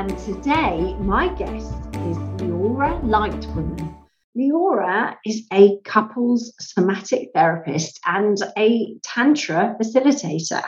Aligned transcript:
And 0.00 0.18
today, 0.20 0.96
my 0.98 1.28
guest 1.34 1.74
is 1.92 2.16
Leora 2.40 3.02
Lightwoman. 3.04 3.94
Leora 4.34 5.16
is 5.26 5.46
a 5.52 5.78
couples 5.84 6.54
somatic 6.58 7.28
therapist 7.34 8.00
and 8.06 8.38
a 8.56 8.96
Tantra 9.04 9.76
facilitator. 9.78 10.62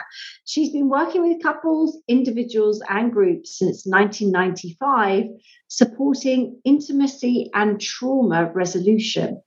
She's 0.45 0.71
been 0.71 0.87
working 0.87 1.27
with 1.27 1.41
couples, 1.41 1.97
individuals, 2.07 2.79
and 2.87 3.11
groups 3.11 3.57
since 3.57 3.87
1995, 3.87 5.23
supporting 5.67 6.61
intimacy 6.63 7.49
and 7.55 7.81
trauma 7.81 8.51
resolution. 8.53 9.41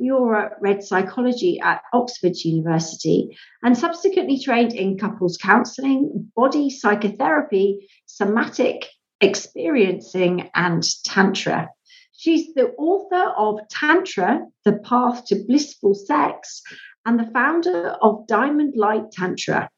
Leora 0.00 0.52
read 0.62 0.82
psychology 0.82 1.60
at 1.60 1.82
Oxford 1.92 2.36
University 2.42 3.36
and 3.62 3.76
subsequently 3.76 4.40
trained 4.42 4.72
in 4.72 4.96
couples 4.96 5.36
counseling, 5.36 6.30
body 6.34 6.70
psychotherapy, 6.70 7.86
somatic 8.06 8.88
experiencing, 9.20 10.50
and 10.54 10.82
Tantra. 11.04 11.70
She's 12.12 12.54
the 12.54 12.70
author 12.78 13.32
of 13.36 13.60
Tantra, 13.68 14.46
The 14.64 14.74
Path 14.74 15.26
to 15.26 15.44
Blissful 15.46 15.94
Sex, 15.94 16.62
and 17.04 17.18
the 17.18 17.30
founder 17.32 17.96
of 18.02 18.26
Diamond 18.26 18.74
Light 18.76 19.10
Tantra. 19.12 19.68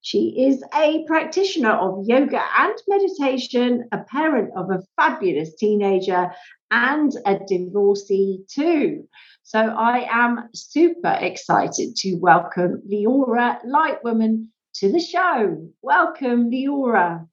She 0.00 0.44
is 0.46 0.62
a 0.74 1.04
practitioner 1.06 1.72
of 1.72 2.04
yoga 2.06 2.42
and 2.58 2.74
meditation, 2.86 3.88
a 3.90 3.98
parent 4.04 4.50
of 4.54 4.70
a 4.70 4.82
fabulous 4.96 5.54
teenager, 5.56 6.30
and 6.70 7.12
a 7.24 7.38
divorcee 7.46 8.44
too. 8.48 9.08
So 9.44 9.58
I 9.60 10.06
am 10.10 10.48
super 10.54 11.16
excited 11.20 11.96
to 11.96 12.16
welcome 12.16 12.82
Leora 12.90 13.64
Lightwoman 13.64 14.48
to 14.74 14.92
the 14.92 15.00
show. 15.00 15.70
Welcome, 15.82 16.50
Leora. 16.50 17.26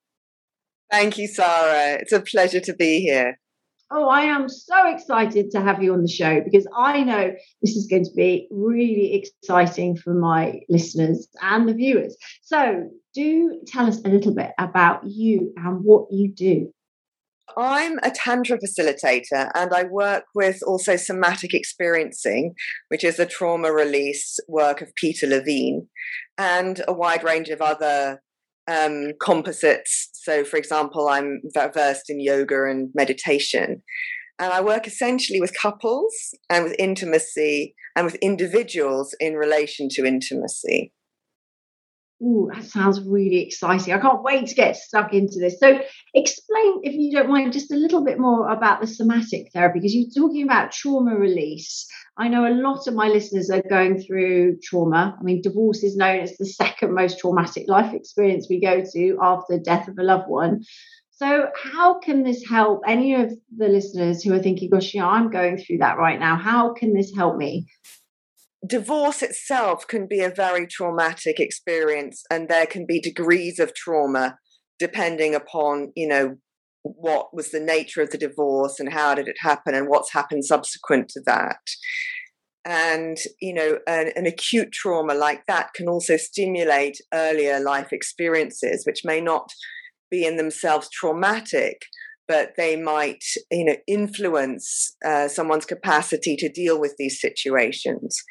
Thank 0.92 1.18
you, 1.18 1.28
Sarah. 1.28 2.00
It's 2.02 2.12
a 2.12 2.20
pleasure 2.20 2.60
to 2.60 2.74
be 2.74 3.00
here. 3.00 3.40
Oh, 3.94 4.08
I 4.08 4.22
am 4.22 4.48
so 4.48 4.88
excited 4.88 5.52
to 5.52 5.62
have 5.62 5.82
you 5.82 5.94
on 5.94 6.02
the 6.02 6.10
show 6.10 6.42
because 6.42 6.68
I 6.76 7.04
know 7.04 7.32
this 7.62 7.76
is 7.76 7.88
going 7.88 8.06
to 8.06 8.12
be 8.16 8.48
really 8.52 9.14
exciting 9.14 9.98
for 9.98 10.14
my 10.14 10.62
listeners 10.70 11.28
and 11.42 11.68
the 11.68 11.74
viewers. 11.74 12.16
So, 12.42 12.90
do 13.14 13.62
tell 13.68 13.88
us 13.88 14.00
a 14.06 14.10
little 14.10 14.34
bit 14.34 14.52
about 14.58 15.02
you 15.06 15.54
and 15.58 15.84
what 15.84 16.08
you 16.10 16.32
do. 16.34 16.72
I'm 17.58 18.00
a 18.02 18.12
Tantra 18.12 18.58
facilitator 18.60 19.52
and 19.54 19.74
I 19.74 19.84
work 19.84 20.24
with 20.34 20.62
also 20.66 20.96
somatic 20.96 21.54
experiencing, 21.54 22.54
which 22.88 23.04
is 23.04 23.20
a 23.20 23.26
trauma 23.26 23.74
release 23.74 24.40
work 24.48 24.82
of 24.82 24.96
Peter 24.96 25.28
Levine, 25.28 25.88
and 26.38 26.82
a 26.88 26.94
wide 26.94 27.26
range 27.26 27.50
of 27.50 27.62
other 27.62 28.22
um, 28.68 29.12
composites. 29.22 30.10
So, 30.14 30.44
for 30.44 30.58
example, 30.58 31.08
I'm 31.08 31.42
versed 31.74 32.10
in 32.10 32.20
yoga 32.20 32.66
and 32.66 32.90
meditation. 32.94 33.82
And 34.40 34.52
I 34.52 34.62
work 34.62 34.88
essentially 34.88 35.40
with 35.40 35.54
couples 35.60 36.14
and 36.50 36.64
with 36.64 36.76
intimacy 36.80 37.76
and 37.96 38.06
with 38.06 38.16
individuals 38.16 39.16
in 39.20 39.36
relation 39.36 39.88
to 39.92 40.06
intimacy. 40.06 40.94
Ooh, 42.22 42.50
that 42.54 42.64
sounds 42.66 43.02
really 43.02 43.40
exciting. 43.42 43.94
I 43.94 44.00
can't 44.00 44.22
wait 44.22 44.48
to 44.48 44.56
get 44.56 44.76
stuck 44.76 45.12
into 45.12 45.40
this. 45.40 45.60
So, 45.60 45.80
explain, 46.14 46.82
if 46.84 46.94
you 46.94 47.12
don't 47.12 47.30
mind, 47.30 47.52
just 47.52 47.72
a 47.72 47.76
little 47.76 48.04
bit 48.04 48.20
more 48.20 48.48
about 48.50 48.80
the 48.80 48.86
somatic 48.86 49.52
therapy 49.54 49.80
because 49.80 49.96
you're 49.96 50.28
talking 50.28 50.44
about 50.44 50.72
trauma 50.72 51.16
release. 51.16 51.88
I 52.18 52.28
know 52.28 52.48
a 52.48 52.54
lot 52.54 52.88
of 52.88 52.94
my 52.94 53.08
listeners 53.08 53.50
are 53.50 53.64
going 53.68 54.00
through 54.00 54.60
trauma. 54.64 55.18
I 55.20 55.24
mean, 55.24 55.42
divorce 55.42 55.82
is 55.84 55.96
known 55.96 56.20
as 56.20 56.38
the 56.38 56.46
second 56.46 56.94
most 56.94 57.18
traumatic 57.18 57.66
life 57.68 57.94
experience 57.94 58.46
we 58.48 58.62
go 58.62 58.84
to 58.94 59.18
after 59.20 59.58
death 59.58 59.88
of 59.88 59.98
a 59.98 60.04
loved 60.04 60.30
one. 60.30 60.62
So, 61.10 61.48
how 61.56 62.00
can 62.00 62.24
this 62.24 62.48
help 62.48 62.82
any 62.88 63.16
of 63.16 63.32
the 63.56 63.68
listeners 63.68 64.24
who 64.24 64.34
are 64.34 64.40
thinking, 64.40 64.70
gosh, 64.70 64.94
know, 64.96 65.08
I'm 65.08 65.32
going 65.32 65.58
through 65.58 65.80
that 65.80 65.98
right 65.98 66.20
now? 66.20 66.36
How 66.36 66.74
can 66.74 66.94
this 66.94 67.16
help 67.16 67.38
me? 67.38 67.68
Divorce 68.66 69.22
itself 69.22 69.88
can 69.88 70.08
be 70.08 70.22
a 70.22 70.30
very 70.30 70.68
traumatic 70.68 71.40
experience 71.40 72.24
and 72.30 72.48
there 72.48 72.68
can 72.68 72.86
be 72.86 73.00
degrees 73.00 73.60
of 73.60 73.74
trauma 73.74 74.38
depending 74.80 75.34
upon 75.34 75.92
you 75.96 76.08
know 76.08 76.36
what 76.84 77.34
was 77.34 77.52
the 77.52 77.60
nature 77.60 78.02
of 78.02 78.10
the 78.10 78.18
divorce 78.18 78.80
and 78.80 78.92
how 78.92 79.14
did 79.14 79.28
it 79.28 79.38
happen 79.40 79.76
and 79.76 79.88
what's 79.88 80.14
happened 80.14 80.44
subsequent 80.44 81.10
to 81.10 81.22
that. 81.26 81.60
And 82.66 83.18
you 83.40 83.54
know 83.56 83.80
an, 83.88 84.12
an, 84.16 84.28
acute 84.28 84.72
trauma 84.72 85.16
like 85.16 85.48
that 85.48 85.74
can 85.74 85.88
also 85.88 86.16
stimulate 86.16 86.98
earlier 87.12 87.60
life 87.60 87.92
experiences 87.92 88.84
which 88.86 89.02
may 89.04 89.20
not 89.20 89.52
be 90.12 90.26
in 90.26 90.38
themselves 90.38 90.88
traumatic 90.94 91.82
but 92.28 92.52
they 92.58 92.76
might 92.76 93.24
you 93.50 93.66
know 93.66 93.78
influence 93.88 94.96
uh, 95.04 95.28
someone's 95.28 95.66
capacity 95.66 96.36
to 96.36 96.50
deal 96.50 96.80
with 96.80 96.94
these 97.00 97.20
situations 97.20 98.24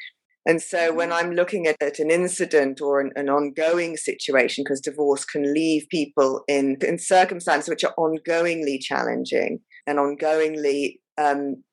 and 0.45 0.61
so 0.61 0.93
when 0.93 1.09
mm-hmm. 1.09 1.25
I'm 1.27 1.33
looking 1.33 1.67
at, 1.67 1.75
at 1.81 1.99
an 1.99 2.09
incident 2.09 2.81
or 2.81 2.99
an, 2.99 3.11
an 3.15 3.29
ongoing 3.29 3.97
situation, 3.97 4.63
because 4.63 4.81
divorce 4.81 5.23
can 5.25 5.53
leave 5.53 5.87
people 5.89 6.43
in, 6.47 6.77
in 6.81 6.97
circumstances 6.97 7.69
which 7.69 7.83
are 7.83 7.93
ongoingly 7.97 8.79
challenging 8.79 9.59
and 9.85 9.99
ongoingly 9.99 10.99
um, 11.17 11.63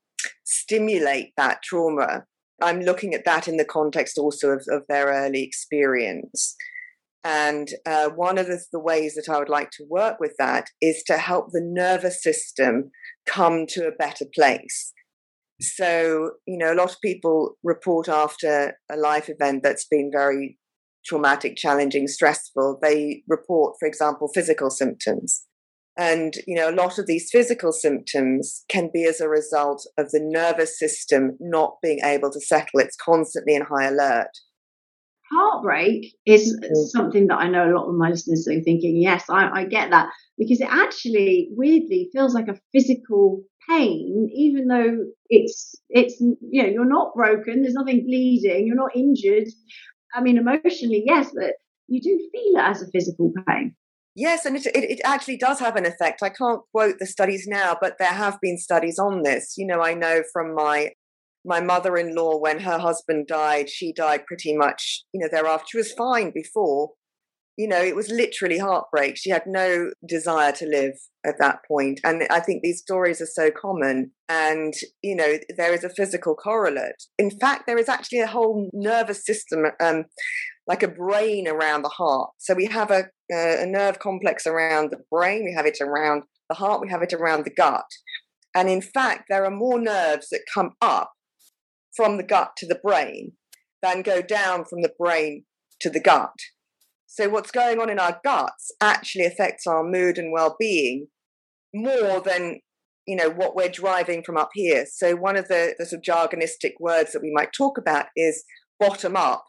stimulate 0.44 1.32
that 1.36 1.62
trauma, 1.62 2.24
I'm 2.60 2.80
looking 2.80 3.14
at 3.14 3.24
that 3.24 3.48
in 3.48 3.56
the 3.56 3.64
context 3.64 4.18
also 4.18 4.50
of, 4.50 4.66
of 4.68 4.82
their 4.88 5.06
early 5.06 5.42
experience. 5.42 6.56
And 7.24 7.68
uh, 7.86 8.10
one 8.10 8.38
of 8.38 8.46
the, 8.46 8.60
the 8.72 8.80
ways 8.80 9.14
that 9.14 9.32
I 9.32 9.38
would 9.38 9.48
like 9.48 9.70
to 9.72 9.86
work 9.88 10.18
with 10.20 10.34
that 10.38 10.70
is 10.80 11.02
to 11.06 11.18
help 11.18 11.50
the 11.50 11.60
nervous 11.62 12.22
system 12.22 12.90
come 13.26 13.66
to 13.70 13.86
a 13.86 13.92
better 13.92 14.24
place. 14.34 14.92
So, 15.60 16.32
you 16.46 16.56
know, 16.56 16.72
a 16.72 16.76
lot 16.76 16.92
of 16.92 17.00
people 17.00 17.56
report 17.64 18.08
after 18.08 18.76
a 18.90 18.96
life 18.96 19.28
event 19.28 19.62
that's 19.62 19.86
been 19.86 20.10
very 20.12 20.58
traumatic, 21.04 21.56
challenging, 21.56 22.06
stressful, 22.06 22.78
they 22.80 23.22
report, 23.26 23.74
for 23.80 23.88
example, 23.88 24.28
physical 24.32 24.70
symptoms. 24.70 25.44
And, 25.96 26.34
you 26.46 26.54
know, 26.54 26.70
a 26.70 26.74
lot 26.74 26.98
of 26.98 27.06
these 27.06 27.28
physical 27.28 27.72
symptoms 27.72 28.64
can 28.68 28.88
be 28.92 29.04
as 29.04 29.20
a 29.20 29.28
result 29.28 29.84
of 29.98 30.12
the 30.12 30.20
nervous 30.22 30.78
system 30.78 31.36
not 31.40 31.78
being 31.82 31.98
able 32.04 32.30
to 32.30 32.40
settle. 32.40 32.78
It's 32.78 32.96
constantly 32.96 33.56
in 33.56 33.62
high 33.62 33.88
alert. 33.88 34.30
Heartbreak 35.32 36.14
is 36.24 36.56
mm. 36.56 36.86
something 36.86 37.26
that 37.26 37.38
I 37.38 37.48
know 37.48 37.68
a 37.68 37.74
lot 37.74 37.88
of 37.88 37.96
my 37.96 38.10
listeners 38.10 38.46
are 38.48 38.60
thinking, 38.60 38.96
yes, 38.96 39.24
I, 39.28 39.50
I 39.50 39.64
get 39.64 39.90
that, 39.90 40.08
because 40.38 40.60
it 40.60 40.68
actually 40.70 41.48
weirdly 41.50 42.10
feels 42.12 42.32
like 42.32 42.48
a 42.48 42.60
physical 42.72 43.42
pain, 43.68 44.30
even 44.34 44.68
though 44.68 45.04
it's 45.28 45.74
it's 45.90 46.20
you 46.20 46.62
know 46.62 46.68
you're 46.68 46.84
not 46.84 47.14
broken, 47.14 47.62
there's 47.62 47.74
nothing 47.74 48.04
bleeding, 48.04 48.66
you're 48.66 48.76
not 48.76 48.96
injured. 48.96 49.48
I 50.14 50.22
mean, 50.22 50.38
emotionally, 50.38 51.02
yes, 51.06 51.30
but 51.34 51.54
you 51.86 52.00
do 52.00 52.18
feel 52.32 52.60
it 52.60 52.70
as 52.70 52.82
a 52.82 52.90
physical 52.90 53.32
pain. 53.46 53.74
Yes, 54.14 54.44
and 54.46 54.56
it, 54.56 54.66
it, 54.66 54.90
it, 54.90 55.00
actually 55.04 55.36
does 55.36 55.60
have 55.60 55.76
an 55.76 55.86
effect. 55.86 56.24
I 56.24 56.28
can't 56.28 56.62
quote 56.72 56.96
the 56.98 57.06
studies 57.06 57.46
now, 57.46 57.76
but 57.80 57.96
there 57.98 58.08
have 58.08 58.40
been 58.40 58.58
studies 58.58 58.98
on 58.98 59.22
this. 59.22 59.54
You 59.56 59.66
know, 59.66 59.80
I 59.80 59.94
know 59.94 60.22
from 60.32 60.54
my 60.54 60.90
my 61.44 61.60
mother-in-law 61.60 62.38
when 62.38 62.60
her 62.60 62.78
husband 62.78 63.26
died, 63.28 63.70
she 63.70 63.92
died 63.92 64.26
pretty 64.26 64.56
much, 64.56 65.04
you 65.12 65.20
know, 65.20 65.28
thereafter. 65.30 65.66
She 65.70 65.76
was 65.78 65.92
fine 65.92 66.32
before, 66.34 66.90
you 67.58 67.66
know, 67.66 67.82
it 67.82 67.96
was 67.96 68.08
literally 68.08 68.58
heartbreak. 68.58 69.16
She 69.16 69.30
had 69.30 69.42
no 69.44 69.90
desire 70.08 70.52
to 70.52 70.64
live 70.64 70.92
at 71.26 71.40
that 71.40 71.58
point. 71.66 72.00
And 72.04 72.22
I 72.30 72.38
think 72.38 72.62
these 72.62 72.80
stories 72.80 73.20
are 73.20 73.26
so 73.26 73.50
common. 73.50 74.12
And, 74.28 74.72
you 75.02 75.16
know, 75.16 75.38
there 75.56 75.74
is 75.74 75.82
a 75.82 75.90
physical 75.90 76.36
correlate. 76.36 77.02
In 77.18 77.32
fact, 77.32 77.64
there 77.66 77.76
is 77.76 77.88
actually 77.88 78.20
a 78.20 78.28
whole 78.28 78.70
nervous 78.72 79.26
system, 79.26 79.64
um, 79.80 80.04
like 80.68 80.84
a 80.84 80.88
brain 80.88 81.48
around 81.48 81.82
the 81.82 81.88
heart. 81.88 82.30
So 82.38 82.54
we 82.54 82.66
have 82.66 82.92
a, 82.92 83.06
a 83.32 83.66
nerve 83.66 83.98
complex 83.98 84.46
around 84.46 84.92
the 84.92 85.02
brain, 85.10 85.44
we 85.44 85.52
have 85.56 85.66
it 85.66 85.78
around 85.80 86.22
the 86.48 86.54
heart, 86.54 86.80
we 86.80 86.90
have 86.90 87.02
it 87.02 87.12
around 87.12 87.44
the 87.44 87.54
gut. 87.54 87.86
And 88.54 88.68
in 88.68 88.82
fact, 88.82 89.24
there 89.28 89.44
are 89.44 89.50
more 89.50 89.80
nerves 89.80 90.28
that 90.30 90.42
come 90.54 90.74
up 90.80 91.10
from 91.96 92.18
the 92.18 92.22
gut 92.22 92.52
to 92.58 92.68
the 92.68 92.78
brain 92.84 93.32
than 93.82 94.02
go 94.02 94.22
down 94.22 94.64
from 94.64 94.82
the 94.82 94.92
brain 94.96 95.44
to 95.80 95.90
the 95.90 96.00
gut. 96.00 96.30
So, 97.10 97.28
what's 97.28 97.50
going 97.50 97.80
on 97.80 97.90
in 97.90 97.98
our 97.98 98.20
guts 98.22 98.70
actually 98.80 99.24
affects 99.24 99.66
our 99.66 99.82
mood 99.82 100.18
and 100.18 100.30
well 100.30 100.54
being 100.58 101.08
more 101.74 102.20
than 102.20 102.60
you 103.08 103.16
know 103.16 103.30
what 103.30 103.56
we're 103.56 103.70
driving 103.70 104.22
from 104.22 104.36
up 104.36 104.50
here. 104.52 104.84
So 104.86 105.16
one 105.16 105.36
of 105.36 105.48
the, 105.48 105.74
the 105.78 105.86
sort 105.86 106.06
of 106.06 106.30
jargonistic 106.30 106.72
words 106.78 107.12
that 107.12 107.22
we 107.22 107.32
might 107.34 107.54
talk 107.56 107.78
about 107.78 108.06
is 108.14 108.44
bottom 108.78 109.16
up 109.16 109.44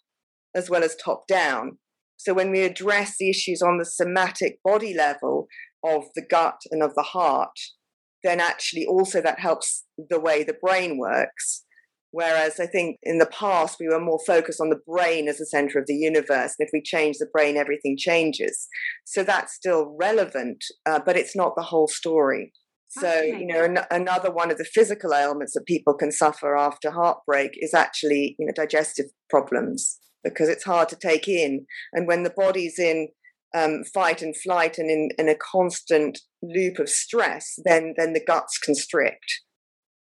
as 0.56 0.70
well 0.70 0.82
as 0.82 0.96
top 0.96 1.28
down. 1.28 1.78
So 2.16 2.34
when 2.34 2.52
we 2.52 2.62
address 2.62 3.16
the 3.20 3.30
issues 3.30 3.62
on 3.62 3.78
the 3.78 3.86
somatic 3.86 4.60
body 4.64 4.94
level 4.94 5.48
of 5.86 6.06
the 6.16 6.26
gut 6.28 6.62
and 6.72 6.82
of 6.82 6.96
the 6.96 7.04
heart, 7.04 7.52
then 8.24 8.40
actually 8.40 8.86
also 8.86 9.22
that 9.22 9.42
helps 9.42 9.84
the 10.10 10.20
way 10.20 10.44
the 10.44 10.58
brain 10.62 10.98
works. 10.98 11.66
Whereas 12.12 12.60
I 12.60 12.66
think 12.66 12.98
in 13.04 13.20
the 13.20 13.28
past 13.28 13.78
we 13.80 13.88
were 13.88 14.00
more 14.00 14.20
focused 14.26 14.60
on 14.60 14.70
the 14.70 14.82
brain 14.88 15.28
as 15.28 15.38
the 15.38 15.46
center 15.46 15.80
of 15.80 15.86
the 15.86 15.96
universe. 15.96 16.56
And 16.58 16.68
if 16.68 16.70
we 16.74 16.82
change 16.82 17.18
the 17.18 17.30
brain, 17.32 17.56
everything 17.56 17.98
changes. 17.98 18.68
So 19.06 19.24
that's 19.24 19.54
still 19.54 19.96
relevant, 20.00 20.64
uh, 20.86 21.00
but 21.06 21.18
it's 21.18 21.36
not 21.36 21.56
the 21.56 21.64
whole 21.64 21.88
story. 21.88 22.52
So, 22.92 23.08
okay. 23.08 23.38
you 23.40 23.46
know, 23.46 23.64
an- 23.64 23.86
another 23.92 24.32
one 24.32 24.50
of 24.50 24.58
the 24.58 24.66
physical 24.66 25.14
ailments 25.14 25.54
that 25.54 25.68
people 25.68 25.94
can 25.94 26.12
suffer 26.12 26.58
after 26.58 26.90
heartbreak 26.90 27.52
is 27.54 27.76
actually, 27.76 28.36
you 28.40 28.48
know, 28.48 28.54
digestive 28.56 29.06
problems 29.30 30.00
because 30.24 30.50
it's 30.50 30.64
hard 30.64 30.90
to 30.90 30.96
take 30.96 31.28
in. 31.28 31.68
And 31.94 32.08
when 32.08 32.24
the 32.24 32.34
body's 32.36 32.80
in 32.80 33.10
um, 33.54 33.84
fight 33.84 34.22
and 34.22 34.36
flight 34.36 34.78
and 34.78 34.90
in, 34.90 35.10
in 35.18 35.30
a 35.30 35.36
constant 35.36 36.20
loop 36.42 36.80
of 36.80 36.90
stress, 36.90 37.56
then 37.64 37.94
then 37.98 38.14
the 38.14 38.24
guts 38.24 38.58
constrict. 38.58 39.42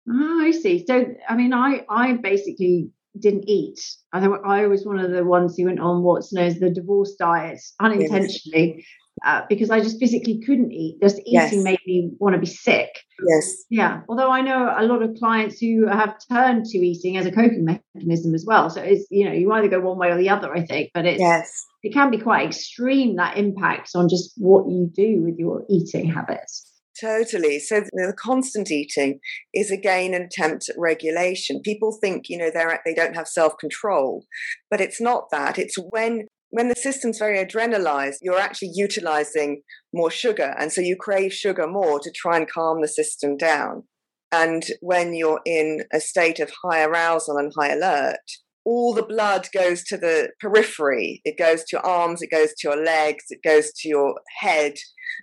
Oh, 0.08 0.40
I 0.42 0.50
see. 0.50 0.84
So, 0.86 1.06
I 1.28 1.36
mean, 1.36 1.52
I 1.52 1.84
I 1.88 2.14
basically 2.14 2.90
didn't 3.18 3.48
eat. 3.48 3.80
I 4.12 4.24
I 4.26 4.66
was 4.66 4.84
one 4.84 4.98
of 4.98 5.10
the 5.10 5.24
ones 5.24 5.56
who 5.56 5.66
went 5.66 5.80
on 5.80 6.02
what's 6.02 6.32
known 6.32 6.46
as 6.46 6.58
the 6.58 6.70
divorce 6.70 7.14
diet 7.18 7.60
unintentionally. 7.80 8.74
Yes. 8.76 8.86
Uh, 9.24 9.42
because 9.48 9.70
I 9.70 9.80
just 9.80 10.00
physically 10.00 10.40
couldn't 10.44 10.72
eat. 10.72 10.98
Just 11.00 11.20
eating 11.20 11.32
yes. 11.34 11.54
made 11.54 11.78
me 11.86 12.10
want 12.18 12.34
to 12.34 12.40
be 12.40 12.46
sick. 12.46 12.88
Yes. 13.26 13.64
Yeah. 13.70 14.00
Although 14.08 14.30
I 14.30 14.40
know 14.40 14.74
a 14.76 14.84
lot 14.84 15.02
of 15.02 15.14
clients 15.14 15.60
who 15.60 15.86
have 15.86 16.16
turned 16.30 16.64
to 16.66 16.78
eating 16.78 17.16
as 17.16 17.24
a 17.24 17.30
coping 17.30 17.64
mechanism 17.64 18.34
as 18.34 18.44
well. 18.44 18.68
So 18.70 18.82
it's 18.82 19.06
you 19.10 19.24
know 19.24 19.32
you 19.32 19.52
either 19.52 19.68
go 19.68 19.80
one 19.80 19.98
way 19.98 20.10
or 20.10 20.18
the 20.18 20.30
other. 20.30 20.52
I 20.52 20.66
think, 20.66 20.90
but 20.92 21.06
it's 21.06 21.20
yes. 21.20 21.64
it 21.84 21.94
can 21.94 22.10
be 22.10 22.18
quite 22.18 22.46
extreme 22.46 23.16
that 23.16 23.38
impacts 23.38 23.94
on 23.94 24.08
just 24.08 24.32
what 24.36 24.68
you 24.68 24.90
do 24.92 25.22
with 25.22 25.38
your 25.38 25.64
eating 25.70 26.10
habits. 26.10 26.73
Totally. 27.00 27.58
So 27.58 27.80
the 27.80 28.14
constant 28.16 28.70
eating 28.70 29.18
is 29.52 29.70
again 29.70 30.14
an 30.14 30.22
attempt 30.22 30.68
at 30.68 30.76
regulation. 30.78 31.60
People 31.60 31.98
think, 32.00 32.28
you 32.28 32.38
know, 32.38 32.50
they're 32.52 32.80
they 32.84 32.94
don't 32.94 33.16
have 33.16 33.26
self 33.26 33.54
control, 33.58 34.24
but 34.70 34.80
it's 34.80 35.00
not 35.00 35.30
that. 35.30 35.58
It's 35.58 35.76
when 35.76 36.26
when 36.50 36.68
the 36.68 36.76
system's 36.76 37.18
very 37.18 37.44
adrenalized, 37.44 38.18
you're 38.22 38.38
actually 38.38 38.70
utilizing 38.74 39.62
more 39.92 40.10
sugar, 40.10 40.54
and 40.56 40.72
so 40.72 40.80
you 40.80 40.96
crave 40.96 41.32
sugar 41.32 41.66
more 41.66 41.98
to 41.98 42.12
try 42.14 42.36
and 42.36 42.48
calm 42.48 42.80
the 42.80 42.88
system 42.88 43.36
down. 43.36 43.82
And 44.30 44.64
when 44.80 45.14
you're 45.14 45.40
in 45.44 45.82
a 45.92 46.00
state 46.00 46.38
of 46.38 46.52
high 46.64 46.84
arousal 46.84 47.38
and 47.38 47.52
high 47.58 47.72
alert, 47.72 48.18
all 48.64 48.94
the 48.94 49.02
blood 49.02 49.48
goes 49.52 49.84
to 49.84 49.96
the 49.96 50.30
periphery. 50.40 51.20
It 51.24 51.38
goes 51.38 51.60
to 51.64 51.76
your 51.76 51.86
arms, 51.86 52.22
it 52.22 52.30
goes 52.30 52.54
to 52.58 52.68
your 52.68 52.82
legs, 52.82 53.24
it 53.28 53.40
goes 53.44 53.72
to 53.72 53.88
your 53.88 54.20
head, 54.38 54.74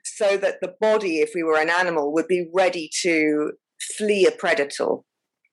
so 0.03 0.37
that 0.37 0.57
the 0.61 0.73
body, 0.79 1.17
if 1.17 1.31
we 1.33 1.43
were 1.43 1.59
an 1.59 1.69
animal, 1.69 2.13
would 2.13 2.27
be 2.27 2.47
ready 2.53 2.89
to 3.01 3.53
flee 3.97 4.25
a 4.25 4.31
predator. 4.31 4.97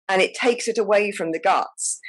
And 0.08 0.22
it 0.22 0.34
takes 0.34 0.68
it 0.68 0.78
away 0.78 1.12
from 1.12 1.32
the 1.32 1.40
guts 1.40 2.00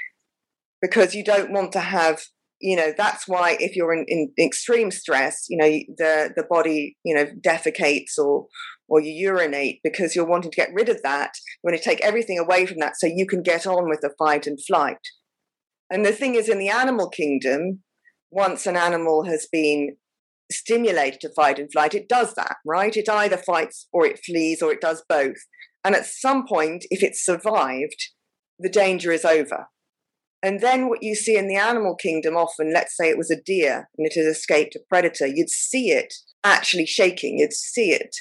because 0.82 1.14
you 1.14 1.24
don't 1.24 1.52
want 1.52 1.72
to 1.74 1.80
have, 1.80 2.22
you 2.62 2.76
know, 2.76 2.94
that's 2.98 3.28
why 3.28 3.58
if 3.60 3.76
you're 3.76 3.94
in, 3.94 4.06
in 4.08 4.32
extreme 4.40 4.92
stress, 4.92 5.46
you 5.50 5.58
know, 5.58 5.70
the, 5.98 6.34
the 6.36 6.44
body, 6.50 6.98
you 7.04 7.16
know, 7.16 7.26
defecates 7.46 8.18
or, 8.18 8.48
or 8.88 9.02
you 9.02 9.12
urinate 9.12 9.80
because 9.84 10.16
you're 10.16 10.26
wanting 10.26 10.52
to 10.52 10.56
get 10.56 10.74
rid 10.74 10.90
of 10.90 11.02
that. 11.04 11.32
You 11.62 11.72
want 11.72 11.78
to 11.78 11.90
take 11.90 12.02
everything 12.02 12.40
away 12.40 12.66
from 12.66 12.78
that 12.80 12.94
so 12.98 13.08
you 13.08 13.26
can 13.26 13.44
get 13.44 13.68
on 13.68 13.90
with 13.90 14.00
the 14.02 14.14
fight 14.18 14.48
and 14.48 14.58
flight. 14.66 14.98
And 15.90 16.06
the 16.06 16.12
thing 16.12 16.36
is, 16.36 16.50
in 16.50 16.60
the 16.60 16.70
animal 16.70 17.10
kingdom, 17.10 17.84
once 18.32 18.68
an 18.68 18.76
animal 18.76 19.26
has 19.26 19.48
been 19.52 19.98
stimulated 20.52 21.20
to 21.22 21.34
fight 21.34 21.60
and 21.60 21.72
flight, 21.72 21.94
it 21.94 22.10
does 22.10 22.34
that, 22.36 22.58
right? 22.66 22.96
It 22.96 23.10
either 23.10 23.38
fights 23.38 23.88
or 23.92 24.06
it 24.06 24.20
flees 24.24 24.62
or 24.62 24.72
it 24.72 24.82
does 24.82 25.04
both. 25.08 25.38
And 25.84 25.96
at 25.96 26.06
some 26.06 26.46
point, 26.48 26.86
if 26.90 27.02
it's 27.02 27.24
survived, 27.24 28.10
the 28.60 28.70
danger 28.70 29.12
is 29.12 29.26
over. 29.26 29.68
And 30.42 30.62
then 30.62 30.88
what 30.88 31.04
you 31.04 31.16
see 31.16 31.38
in 31.38 31.48
the 31.48 31.56
animal 31.56 31.96
kingdom 31.96 32.36
often, 32.36 32.72
let's 32.74 32.96
say 32.96 33.10
it 33.10 33.18
was 33.18 33.32
a 33.32 33.42
deer 33.42 33.90
and 33.98 34.08
it 34.08 34.14
has 34.16 34.26
escaped 34.26 34.76
a 34.76 34.80
predator, 34.88 35.28
you'd 35.28 35.50
see 35.50 35.92
it 35.92 36.14
actually 36.44 36.86
shaking. 36.86 37.40
You'd 37.40 37.54
see 37.54 37.92
it 37.92 38.16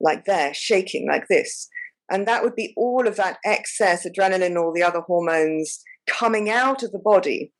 like 0.00 0.24
there, 0.24 0.52
shaking 0.52 1.08
like 1.08 1.28
this. 1.28 1.68
And 2.10 2.26
that 2.28 2.42
would 2.42 2.54
be 2.54 2.74
all 2.76 3.08
of 3.08 3.16
that 3.16 3.38
excess 3.44 4.06
adrenaline, 4.06 4.56
all 4.56 4.72
the 4.72 4.82
other 4.82 5.00
hormones 5.00 5.78
coming 6.06 6.50
out 6.50 6.82
of 6.82 6.92
the 6.92 6.98
body. 6.98 7.52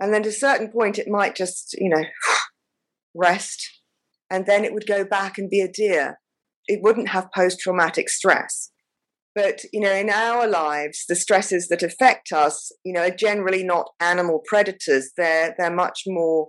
And 0.00 0.12
then 0.12 0.22
to 0.24 0.30
a 0.30 0.32
certain 0.32 0.68
point, 0.68 0.98
it 0.98 1.08
might 1.08 1.34
just, 1.34 1.74
you 1.78 1.88
know, 1.88 2.02
rest, 3.14 3.80
and 4.30 4.46
then 4.46 4.64
it 4.64 4.72
would 4.72 4.86
go 4.86 5.04
back 5.04 5.38
and 5.38 5.50
be 5.50 5.60
a 5.60 5.70
deer. 5.70 6.18
It 6.66 6.80
wouldn't 6.82 7.08
have 7.08 7.32
post 7.34 7.60
traumatic 7.60 8.08
stress. 8.08 8.70
But, 9.34 9.62
you 9.72 9.80
know, 9.80 9.92
in 9.92 10.10
our 10.10 10.46
lives, 10.46 11.04
the 11.08 11.14
stresses 11.14 11.68
that 11.68 11.82
affect 11.82 12.32
us, 12.32 12.70
you 12.84 12.92
know, 12.92 13.02
are 13.02 13.10
generally 13.10 13.64
not 13.64 13.90
animal 14.00 14.42
predators. 14.46 15.10
They're, 15.16 15.54
they're 15.58 15.74
much 15.74 16.02
more 16.06 16.48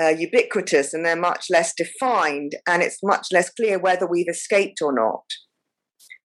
uh, 0.00 0.08
ubiquitous 0.08 0.92
and 0.92 1.04
they're 1.04 1.16
much 1.16 1.46
less 1.50 1.72
defined, 1.74 2.52
and 2.66 2.82
it's 2.82 2.98
much 3.02 3.28
less 3.32 3.50
clear 3.50 3.78
whether 3.78 4.06
we've 4.06 4.28
escaped 4.28 4.82
or 4.82 4.92
not. 4.92 5.24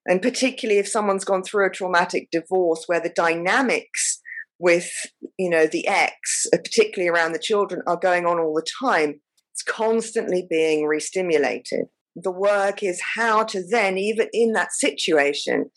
And 0.07 0.21
particularly 0.21 0.80
if 0.80 0.88
someone's 0.88 1.25
gone 1.25 1.44
through 1.44 1.68
a 1.68 1.71
traumatic 1.71 2.30
divorce 2.31 2.83
where 2.88 3.00
the 3.00 3.13
dynamics 3.15 4.19
with, 4.59 4.89
you 5.38 5.50
know, 5.50 5.68
the 5.68 5.88
ex, 5.88 6.45
uh, 6.53 6.57
particularly 6.57 7.09
around 7.09 7.33
the 7.33 7.39
children, 7.39 7.81
are 7.88 7.98
going 7.98 8.25
on 8.25 8.39
all 8.39 8.53
the 8.53 8.65
time, 8.81 9.21
it's 9.53 9.63
constantly 9.63 10.45
being 10.50 10.88
restimulated. 10.88 11.86
The 12.15 12.31
work 12.31 12.83
is 12.83 13.01
how 13.15 13.44
to 13.45 13.63
then, 13.68 13.98
even 13.98 14.27
in 14.33 14.53
that 14.53 14.74
situation, 14.74 15.71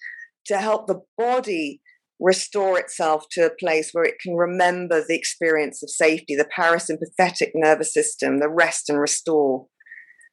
to 0.47 0.59
help 0.59 0.87
the 0.87 1.00
body 1.17 1.81
restore 2.20 2.79
itself 2.79 3.25
to 3.32 3.47
a 3.47 3.55
place 3.55 3.91
where 3.93 4.05
it 4.05 4.19
can 4.20 4.35
remember 4.35 5.03
the 5.06 5.17
experience 5.17 5.82
of 5.82 5.91
safety, 5.91 6.37
the 6.37 6.49
parasympathetic 6.56 7.50
nervous 7.55 7.93
system, 7.93 8.38
the 8.38 8.49
rest 8.49 8.88
and 8.88 9.00
restore. 9.00 9.67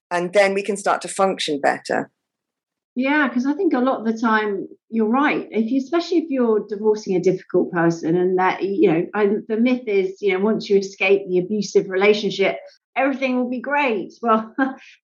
And 0.10 0.34
then 0.34 0.54
we 0.54 0.64
can 0.64 0.78
start 0.78 1.02
to 1.02 1.08
function 1.08 1.60
better. 1.62 2.12
Yeah, 2.96 3.28
because 3.30 3.46
I 3.46 3.54
think 3.54 3.74
a 3.74 3.80
lot 3.80 4.00
of 4.02 4.06
the 4.06 4.20
time 4.20 4.68
you're 4.90 5.08
right. 5.08 5.48
If 5.52 5.72
you, 5.72 5.78
especially 5.80 6.18
if 6.20 6.30
you're 6.30 6.66
divorcing 6.68 7.16
a 7.16 7.22
difficult 7.22 7.72
person, 7.72 8.18
and 8.18 8.38
that 8.38 8.64
you 8.64 8.92
know, 8.92 9.08
I, 9.14 9.28
the 9.48 9.56
myth 9.58 9.84
is, 9.88 10.22
you 10.22 10.34
know, 10.34 10.44
once 10.44 10.70
you 10.70 10.78
escape 10.78 11.22
the 11.28 11.38
abusive 11.40 11.90
relationship, 11.90 12.58
everything 12.98 13.38
will 13.38 13.50
be 13.50 13.62
great. 13.62 14.12
Well, 14.22 14.54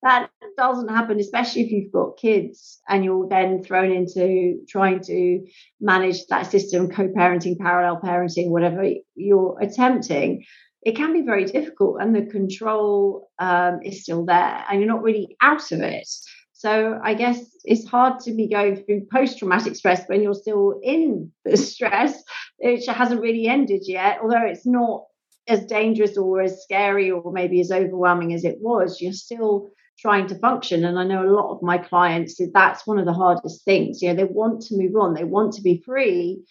that 0.04 0.30
doesn't 0.58 0.90
happen, 0.90 1.20
especially 1.20 1.62
if 1.62 1.72
you've 1.72 1.92
got 1.94 2.18
kids 2.18 2.82
and 2.90 3.06
you're 3.06 3.28
then 3.30 3.64
thrown 3.64 3.92
into 3.94 4.60
trying 4.68 5.00
to 5.04 5.46
manage 5.80 6.26
that 6.28 6.52
system, 6.52 6.90
co-parenting, 6.90 7.58
parallel 7.58 8.02
parenting, 8.04 8.50
whatever 8.50 8.84
you're 9.16 9.58
attempting. 9.62 10.44
It 10.84 10.96
can 10.96 11.14
be 11.14 11.22
very 11.22 11.46
difficult, 11.46 11.98
and 12.02 12.14
the 12.16 12.26
control 12.26 13.30
um, 13.40 13.80
is 13.84 14.04
still 14.04 14.26
there, 14.26 14.64
and 14.70 14.80
you're 14.82 14.88
not 14.90 15.04
really 15.04 15.36
out 15.42 15.72
of 15.72 15.80
it. 15.82 16.08
So 16.58 17.00
I 17.04 17.14
guess 17.14 17.40
it's 17.66 17.88
hard 17.88 18.20
to 18.22 18.32
be 18.34 18.50
going 18.50 18.78
through 18.78 19.06
post 19.14 19.38
traumatic 19.38 19.76
stress 19.76 20.08
when 20.08 20.24
you're 20.24 20.34
still 20.34 20.80
in 20.82 21.32
the 21.46 21.56
stress, 21.72 22.24
which 22.58 22.88
hasn't 22.88 23.22
really 23.22 23.46
ended 23.46 23.84
yet, 23.86 24.20
although 24.24 24.44
it's 24.44 24.66
not 24.66 25.04
as 25.48 25.68
dangerous 25.68 26.18
or 26.18 26.42
as 26.42 26.64
scary 26.64 27.12
or 27.12 27.32
maybe 27.32 27.62
as 27.62 27.72
overwhelming 27.72 28.34
as 28.34 28.44
it 28.44 28.58
was. 28.60 29.00
You're 29.00 29.14
still 29.14 29.70
trying 30.00 30.26
to 30.28 30.40
function. 30.40 30.84
And 30.84 30.98
I 30.98 31.04
know 31.04 31.24
a 31.24 31.30
lot 31.30 31.54
of 31.54 31.62
my 31.62 31.78
clients, 31.78 32.42
that's 32.52 32.88
one 32.88 32.98
of 32.98 33.06
the 33.06 33.14
hardest 33.14 33.64
things. 33.64 34.02
You 34.02 34.10
know, 34.10 34.16
they 34.16 34.24
want 34.24 34.62
to 34.64 34.78
move 34.78 34.96
on, 34.96 35.14
they 35.14 35.26
want 35.26 35.54
to 35.54 35.62
be 35.62 35.84
free, 35.86 36.42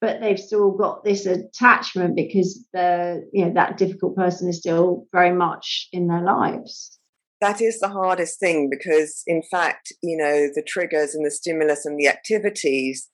but 0.00 0.20
they've 0.20 0.38
still 0.38 0.70
got 0.70 1.02
this 1.02 1.26
attachment 1.26 2.14
because 2.14 2.64
the 2.72 3.28
you 3.32 3.44
know 3.44 3.54
that 3.54 3.76
difficult 3.76 4.14
person 4.14 4.48
is 4.48 4.58
still 4.58 5.06
very 5.10 5.32
much 5.32 5.88
in 5.92 6.06
their 6.06 6.22
lives 6.22 6.97
that 7.40 7.60
is 7.60 7.78
the 7.78 7.88
hardest 7.88 8.40
thing 8.40 8.68
because 8.70 9.22
in 9.26 9.42
fact 9.50 9.92
you 10.02 10.16
know 10.16 10.48
the 10.54 10.64
triggers 10.66 11.14
and 11.14 11.24
the 11.24 11.30
stimulus 11.30 11.86
and 11.86 11.98
the 11.98 12.08
activities 12.08 13.08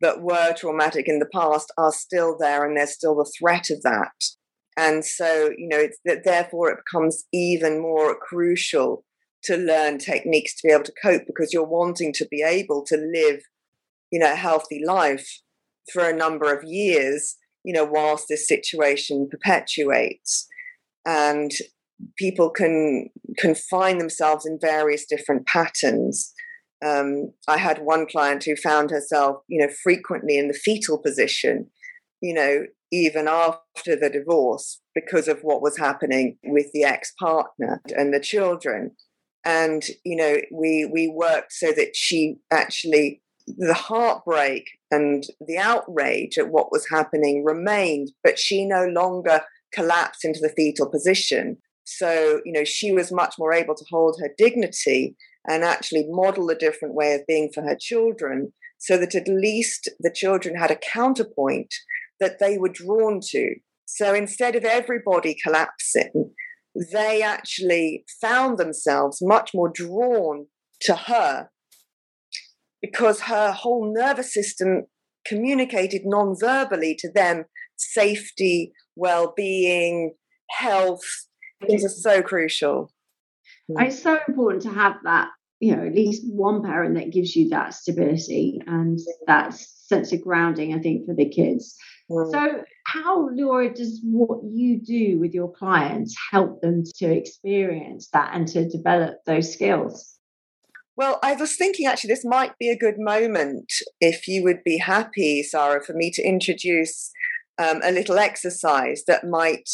that 0.00 0.22
were 0.22 0.54
traumatic 0.56 1.08
in 1.08 1.18
the 1.18 1.28
past 1.32 1.72
are 1.76 1.92
still 1.92 2.36
there 2.38 2.64
and 2.64 2.76
there's 2.76 2.94
still 2.94 3.16
the 3.16 3.30
threat 3.38 3.68
of 3.70 3.82
that. 3.82 4.12
And 4.76 5.04
so 5.04 5.50
you 5.56 5.68
know 5.68 5.78
it's 5.78 5.98
that 6.04 6.24
therefore 6.24 6.70
it 6.70 6.78
becomes 6.84 7.24
even 7.32 7.80
more 7.80 8.16
crucial 8.16 9.04
to 9.44 9.56
learn 9.56 9.98
techniques 9.98 10.54
to 10.56 10.68
be 10.68 10.72
able 10.72 10.84
to 10.84 10.92
cope 11.02 11.22
because 11.26 11.52
you're 11.52 11.64
wanting 11.64 12.12
to 12.14 12.26
be 12.30 12.42
able 12.42 12.84
to 12.86 12.96
live 12.96 13.40
you 14.10 14.18
know 14.18 14.32
a 14.32 14.36
healthy 14.36 14.82
life 14.84 15.40
for 15.92 16.08
a 16.08 16.16
number 16.16 16.54
of 16.54 16.62
years 16.64 17.36
you 17.64 17.72
know 17.72 17.84
whilst 17.84 18.26
this 18.28 18.48
situation 18.48 19.28
perpetuates. 19.30 20.46
And 21.04 21.50
people 22.16 22.50
can 22.50 23.08
can 23.38 23.54
find 23.54 24.00
themselves 24.00 24.46
in 24.46 24.58
various 24.60 25.04
different 25.06 25.46
patterns 25.46 26.32
Um, 26.84 27.32
I 27.46 27.58
had 27.58 27.80
one 27.80 28.06
client 28.06 28.44
who 28.44 28.56
found 28.56 28.90
herself, 28.90 29.42
you 29.48 29.60
know, 29.60 29.72
frequently 29.82 30.38
in 30.38 30.48
the 30.48 30.54
fetal 30.54 30.98
position, 30.98 31.66
you 32.20 32.34
know, 32.34 32.64
even 32.90 33.28
after 33.28 33.96
the 33.96 34.10
divorce 34.10 34.80
because 34.94 35.28
of 35.28 35.40
what 35.42 35.62
was 35.62 35.78
happening 35.78 36.38
with 36.42 36.72
the 36.72 36.84
ex-partner 36.84 37.82
and 37.96 38.12
the 38.12 38.20
children. 38.20 38.92
And, 39.44 39.82
you 40.04 40.16
know, 40.16 40.36
we 40.52 40.88
we 40.90 41.08
worked 41.08 41.52
so 41.52 41.72
that 41.72 41.94
she 41.94 42.36
actually 42.50 43.22
the 43.46 43.74
heartbreak 43.74 44.64
and 44.90 45.24
the 45.46 45.58
outrage 45.58 46.38
at 46.38 46.50
what 46.50 46.70
was 46.70 46.88
happening 46.88 47.44
remained, 47.44 48.12
but 48.22 48.38
she 48.38 48.64
no 48.64 48.86
longer 48.86 49.42
collapsed 49.72 50.24
into 50.24 50.40
the 50.40 50.52
fetal 50.56 50.88
position. 50.88 51.56
So, 51.84 52.40
you 52.44 52.52
know, 52.52 52.64
she 52.64 52.92
was 52.92 53.12
much 53.12 53.34
more 53.38 53.52
able 53.52 53.74
to 53.74 53.84
hold 53.90 54.18
her 54.20 54.30
dignity 54.36 55.16
and 55.48 55.64
actually 55.64 56.06
model 56.08 56.48
a 56.50 56.54
different 56.54 56.94
way 56.94 57.14
of 57.14 57.26
being 57.26 57.50
for 57.52 57.62
her 57.62 57.76
children 57.78 58.52
so 58.78 58.96
that 58.96 59.14
at 59.14 59.28
least 59.28 59.88
the 60.00 60.12
children 60.12 60.56
had 60.56 60.70
a 60.70 60.76
counterpoint 60.76 61.74
that 62.18 62.38
they 62.38 62.58
were 62.58 62.68
drawn 62.68 63.20
to. 63.30 63.54
So 63.86 64.14
instead 64.14 64.54
of 64.54 64.64
everybody 64.64 65.36
collapsing, 65.42 66.32
they 66.92 67.22
actually 67.22 68.04
found 68.20 68.58
themselves 68.58 69.18
much 69.20 69.50
more 69.52 69.70
drawn 69.72 70.46
to 70.82 70.94
her 70.94 71.50
because 72.80 73.22
her 73.22 73.52
whole 73.52 73.92
nervous 73.92 74.32
system 74.32 74.86
communicated 75.26 76.02
non-verbally 76.04 76.96
to 76.98 77.10
them 77.12 77.44
safety, 77.76 78.72
well-being, 78.96 80.14
health. 80.50 81.26
These 81.68 81.84
are 81.84 81.88
so 81.88 82.22
crucial. 82.22 82.92
It's 83.68 84.02
so 84.02 84.18
important 84.26 84.62
to 84.62 84.70
have 84.70 84.96
that, 85.04 85.28
you 85.60 85.76
know, 85.76 85.86
at 85.86 85.94
least 85.94 86.24
one 86.26 86.62
parent 86.62 86.94
that 86.96 87.12
gives 87.12 87.36
you 87.36 87.48
that 87.50 87.74
stability 87.74 88.60
and 88.66 88.98
that 89.26 89.54
sense 89.54 90.12
of 90.12 90.22
grounding, 90.22 90.74
I 90.74 90.80
think, 90.80 91.06
for 91.06 91.14
the 91.14 91.28
kids. 91.28 91.76
Mm. 92.10 92.30
So, 92.32 92.64
how, 92.86 93.28
Leora, 93.28 93.74
does 93.74 94.00
what 94.02 94.40
you 94.42 94.80
do 94.80 95.20
with 95.20 95.32
your 95.32 95.52
clients 95.52 96.16
help 96.32 96.60
them 96.60 96.82
to 96.96 97.06
experience 97.06 98.08
that 98.12 98.30
and 98.34 98.48
to 98.48 98.68
develop 98.68 99.18
those 99.26 99.52
skills? 99.52 100.16
Well, 100.96 101.18
I 101.22 101.34
was 101.34 101.56
thinking 101.56 101.86
actually 101.86 102.08
this 102.08 102.24
might 102.24 102.58
be 102.58 102.68
a 102.68 102.76
good 102.76 102.96
moment 102.98 103.72
if 104.00 104.26
you 104.26 104.42
would 104.42 104.62
be 104.64 104.78
happy, 104.78 105.42
Sarah, 105.42 105.82
for 105.82 105.94
me 105.94 106.10
to 106.10 106.22
introduce 106.22 107.10
um, 107.60 107.80
a 107.84 107.92
little 107.92 108.18
exercise 108.18 109.04
that 109.06 109.28
might 109.28 109.68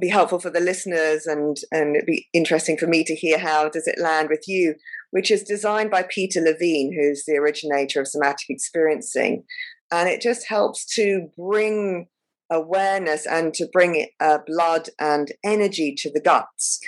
be 0.00 0.08
helpful 0.08 0.38
for 0.38 0.50
the 0.50 0.60
listeners 0.60 1.26
and 1.26 1.56
and 1.72 1.96
it'd 1.96 2.06
be 2.06 2.28
interesting 2.32 2.76
for 2.76 2.86
me 2.86 3.02
to 3.02 3.16
hear 3.16 3.36
how 3.36 3.68
does 3.68 3.88
it 3.88 3.98
land 3.98 4.28
with 4.30 4.44
you, 4.46 4.76
which 5.10 5.30
is 5.30 5.42
designed 5.42 5.90
by 5.90 6.04
Peter 6.08 6.40
Levine, 6.40 6.92
who's 6.96 7.24
the 7.26 7.36
originator 7.36 8.00
of 8.00 8.06
somatic 8.06 8.48
experiencing, 8.48 9.42
and 9.90 10.08
it 10.08 10.20
just 10.20 10.46
helps 10.48 10.86
to 10.94 11.28
bring 11.36 12.06
awareness 12.48 13.26
and 13.26 13.52
to 13.54 13.66
bring 13.72 14.06
uh, 14.20 14.38
blood 14.46 14.90
and 15.00 15.32
energy 15.44 15.94
to 15.98 16.12
the 16.12 16.20
guts, 16.20 16.78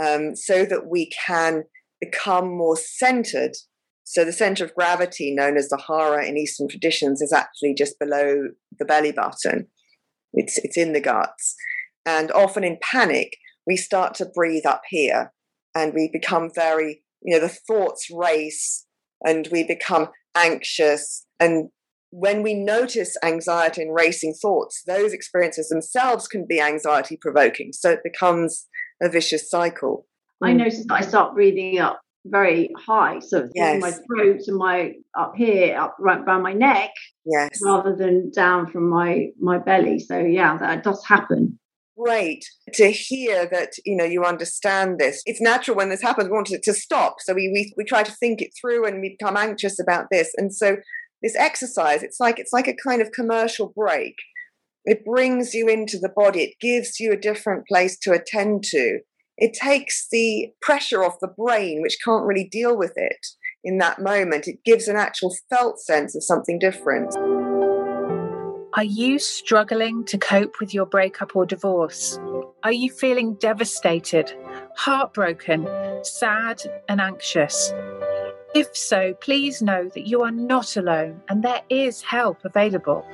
um, 0.00 0.34
so 0.34 0.64
that 0.64 0.86
we 0.86 1.10
can 1.10 1.64
become 2.00 2.48
more 2.48 2.76
centered. 2.76 3.52
So 4.04 4.24
the 4.24 4.32
center 4.32 4.64
of 4.64 4.74
gravity, 4.74 5.34
known 5.34 5.58
as 5.58 5.68
the 5.68 5.82
hara 5.86 6.24
in 6.24 6.38
Eastern 6.38 6.66
traditions, 6.66 7.20
is 7.20 7.30
actually 7.30 7.74
just 7.74 7.98
below 7.98 8.48
the 8.78 8.86
belly 8.86 9.12
button. 9.12 9.66
It's 10.32 10.58
it's 10.58 10.76
in 10.76 10.92
the 10.92 11.00
guts, 11.00 11.54
and 12.04 12.30
often 12.32 12.64
in 12.64 12.78
panic 12.80 13.36
we 13.66 13.76
start 13.76 14.14
to 14.14 14.26
breathe 14.26 14.66
up 14.66 14.82
here, 14.88 15.32
and 15.74 15.94
we 15.94 16.10
become 16.12 16.50
very 16.54 17.02
you 17.22 17.34
know 17.34 17.40
the 17.40 17.48
thoughts 17.48 18.08
race, 18.10 18.86
and 19.24 19.48
we 19.50 19.64
become 19.64 20.08
anxious 20.34 21.26
and 21.40 21.70
when 22.10 22.42
we 22.42 22.54
notice 22.54 23.16
anxiety 23.22 23.82
and 23.82 23.94
racing 23.94 24.34
thoughts, 24.40 24.82
those 24.86 25.12
experiences 25.12 25.68
themselves 25.68 26.26
can 26.26 26.46
be 26.48 26.60
anxiety 26.60 27.18
provoking. 27.20 27.72
So 27.72 27.90
it 27.90 28.00
becomes 28.02 28.66
a 29.02 29.08
vicious 29.08 29.50
cycle. 29.50 30.06
I 30.42 30.52
mm. 30.52 30.56
notice 30.56 30.84
that 30.86 30.94
I 30.94 31.00
start 31.02 31.34
breathing 31.34 31.78
up 31.78 32.00
very 32.30 32.70
high, 32.86 33.18
so 33.20 33.48
yes. 33.54 33.80
my 33.80 33.90
throat 33.90 34.40
and 34.46 34.56
my 34.56 34.92
up 35.18 35.32
here, 35.36 35.76
up 35.76 35.96
right 35.98 36.20
around 36.20 36.42
my 36.42 36.52
neck, 36.52 36.90
yes, 37.24 37.60
rather 37.62 37.94
than 37.96 38.30
down 38.30 38.70
from 38.70 38.88
my 38.88 39.28
my 39.40 39.58
belly. 39.58 39.98
So 39.98 40.18
yeah, 40.18 40.56
that 40.58 40.82
does 40.82 41.04
happen. 41.06 41.58
Great 41.96 42.44
to 42.74 42.90
hear 42.90 43.46
that 43.50 43.72
you 43.84 43.96
know 43.96 44.04
you 44.04 44.24
understand 44.24 44.98
this. 44.98 45.22
It's 45.26 45.40
natural 45.40 45.76
when 45.76 45.88
this 45.88 46.02
happens. 46.02 46.28
We 46.28 46.34
want 46.34 46.52
it 46.52 46.62
to 46.64 46.74
stop, 46.74 47.16
so 47.20 47.34
we 47.34 47.50
we 47.52 47.72
we 47.76 47.84
try 47.84 48.02
to 48.02 48.12
think 48.12 48.40
it 48.40 48.50
through, 48.60 48.86
and 48.86 49.00
we 49.00 49.16
become 49.18 49.36
anxious 49.36 49.80
about 49.80 50.06
this. 50.10 50.32
And 50.36 50.54
so 50.54 50.76
this 51.22 51.36
exercise, 51.36 52.02
it's 52.02 52.20
like 52.20 52.38
it's 52.38 52.52
like 52.52 52.68
a 52.68 52.76
kind 52.86 53.02
of 53.02 53.12
commercial 53.12 53.72
break. 53.74 54.14
It 54.84 55.04
brings 55.04 55.54
you 55.54 55.68
into 55.68 55.98
the 55.98 56.08
body. 56.08 56.42
It 56.42 56.54
gives 56.60 57.00
you 57.00 57.12
a 57.12 57.16
different 57.16 57.66
place 57.66 57.98
to 58.00 58.12
attend 58.12 58.64
to 58.70 59.00
it 59.38 59.52
takes 59.54 60.08
the 60.10 60.52
pressure 60.60 61.04
off 61.04 61.20
the 61.20 61.28
brain, 61.28 61.80
which 61.80 61.98
can't 62.04 62.26
really 62.26 62.48
deal 62.48 62.76
with 62.76 62.92
it 62.96 63.26
in 63.62 63.78
that 63.78 64.00
moment. 64.00 64.48
It 64.48 64.64
gives 64.64 64.88
an 64.88 64.96
actual 64.96 65.34
felt 65.48 65.78
sense 65.78 66.16
of 66.16 66.24
something 66.24 66.58
different. 66.58 67.14
Are 68.74 68.84
you 68.84 69.18
struggling 69.18 70.04
to 70.06 70.18
cope 70.18 70.60
with 70.60 70.74
your 70.74 70.86
breakup 70.86 71.34
or 71.34 71.46
divorce? 71.46 72.18
Are 72.64 72.72
you 72.72 72.90
feeling 72.90 73.34
devastated, 73.34 74.32
heartbroken, 74.76 75.68
sad, 76.02 76.60
and 76.88 77.00
anxious? 77.00 77.72
If 78.54 78.76
so, 78.76 79.14
please 79.14 79.62
know 79.62 79.88
that 79.94 80.06
you 80.06 80.22
are 80.22 80.30
not 80.30 80.76
alone 80.76 81.22
and 81.28 81.42
there 81.42 81.62
is 81.70 82.02
help 82.02 82.44
available. 82.44 83.06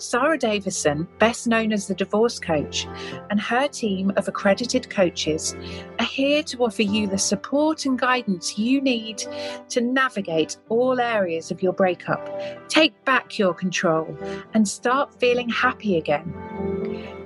Sarah 0.00 0.38
Davison, 0.38 1.06
best 1.18 1.46
known 1.46 1.74
as 1.74 1.86
the 1.86 1.94
Divorce 1.94 2.38
Coach, 2.38 2.88
and 3.28 3.38
her 3.38 3.68
team 3.68 4.10
of 4.16 4.28
accredited 4.28 4.88
coaches 4.88 5.54
are 5.98 6.06
here 6.06 6.42
to 6.44 6.64
offer 6.64 6.80
you 6.80 7.06
the 7.06 7.18
support 7.18 7.84
and 7.84 7.98
guidance 7.98 8.58
you 8.58 8.80
need 8.80 9.22
to 9.68 9.82
navigate 9.82 10.56
all 10.70 11.00
areas 11.00 11.50
of 11.50 11.62
your 11.62 11.74
breakup, 11.74 12.30
take 12.68 13.04
back 13.04 13.38
your 13.38 13.52
control, 13.52 14.16
and 14.54 14.66
start 14.66 15.20
feeling 15.20 15.50
happy 15.50 15.98
again. 15.98 16.32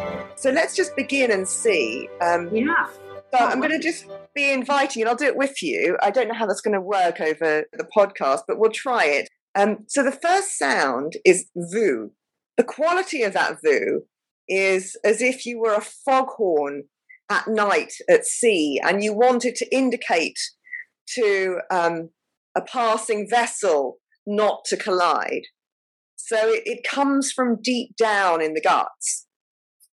So 0.45 0.51
let's 0.51 0.77
just 0.77 0.95
begin 0.95 1.31
and 1.31 1.49
see. 1.49 2.07
Um, 2.21 2.55
yeah. 2.55 2.87
So 3.33 3.39
I'm 3.39 3.61
going 3.61 3.71
to 3.71 3.79
just 3.79 4.05
be 4.35 4.53
inviting, 4.53 5.01
and 5.01 5.09
I'll 5.09 5.17
do 5.17 5.25
it 5.25 5.39
with 5.39 5.63
you. 5.63 5.97
I 6.03 6.11
don't 6.11 6.29
know 6.29 6.35
how 6.35 6.45
that's 6.45 6.61
going 6.61 6.75
to 6.75 6.83
work 6.83 7.19
over 7.19 7.65
the 7.73 7.89
podcast, 7.97 8.41
but 8.47 8.59
we'll 8.59 8.71
try 8.71 9.07
it. 9.07 9.31
Um, 9.55 9.87
so 9.89 10.03
the 10.03 10.13
first 10.13 10.59
sound 10.59 11.15
is 11.25 11.47
VU, 11.57 12.11
the 12.59 12.63
quality 12.63 13.23
of 13.23 13.33
that 13.33 13.57
VU 13.65 14.03
is 14.47 14.99
as 15.03 15.23
if 15.23 15.47
you 15.47 15.59
were 15.59 15.73
a 15.73 15.81
foghorn 15.81 16.83
at 17.31 17.49
night 17.49 17.95
at 18.07 18.27
sea 18.27 18.79
and 18.85 19.03
you 19.03 19.15
wanted 19.15 19.55
to 19.55 19.75
indicate 19.75 20.39
to 21.15 21.61
um, 21.71 22.11
a 22.55 22.61
passing 22.61 23.27
vessel 23.31 23.97
not 24.27 24.67
to 24.67 24.77
collide. 24.77 25.45
So 26.17 26.37
it, 26.51 26.65
it 26.67 26.87
comes 26.87 27.33
from 27.33 27.63
deep 27.63 27.97
down 27.97 28.43
in 28.43 28.53
the 28.53 28.61
guts 28.61 29.24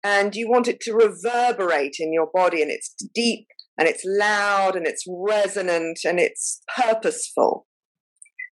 and 0.03 0.35
you 0.35 0.49
want 0.49 0.67
it 0.67 0.79
to 0.81 0.93
reverberate 0.93 1.95
in 1.99 2.13
your 2.13 2.29
body 2.33 2.61
and 2.61 2.71
it's 2.71 2.95
deep 3.13 3.47
and 3.77 3.87
it's 3.87 4.03
loud 4.05 4.75
and 4.75 4.85
it's 4.87 5.03
resonant 5.07 5.99
and 6.05 6.19
it's 6.19 6.61
purposeful. 6.75 7.65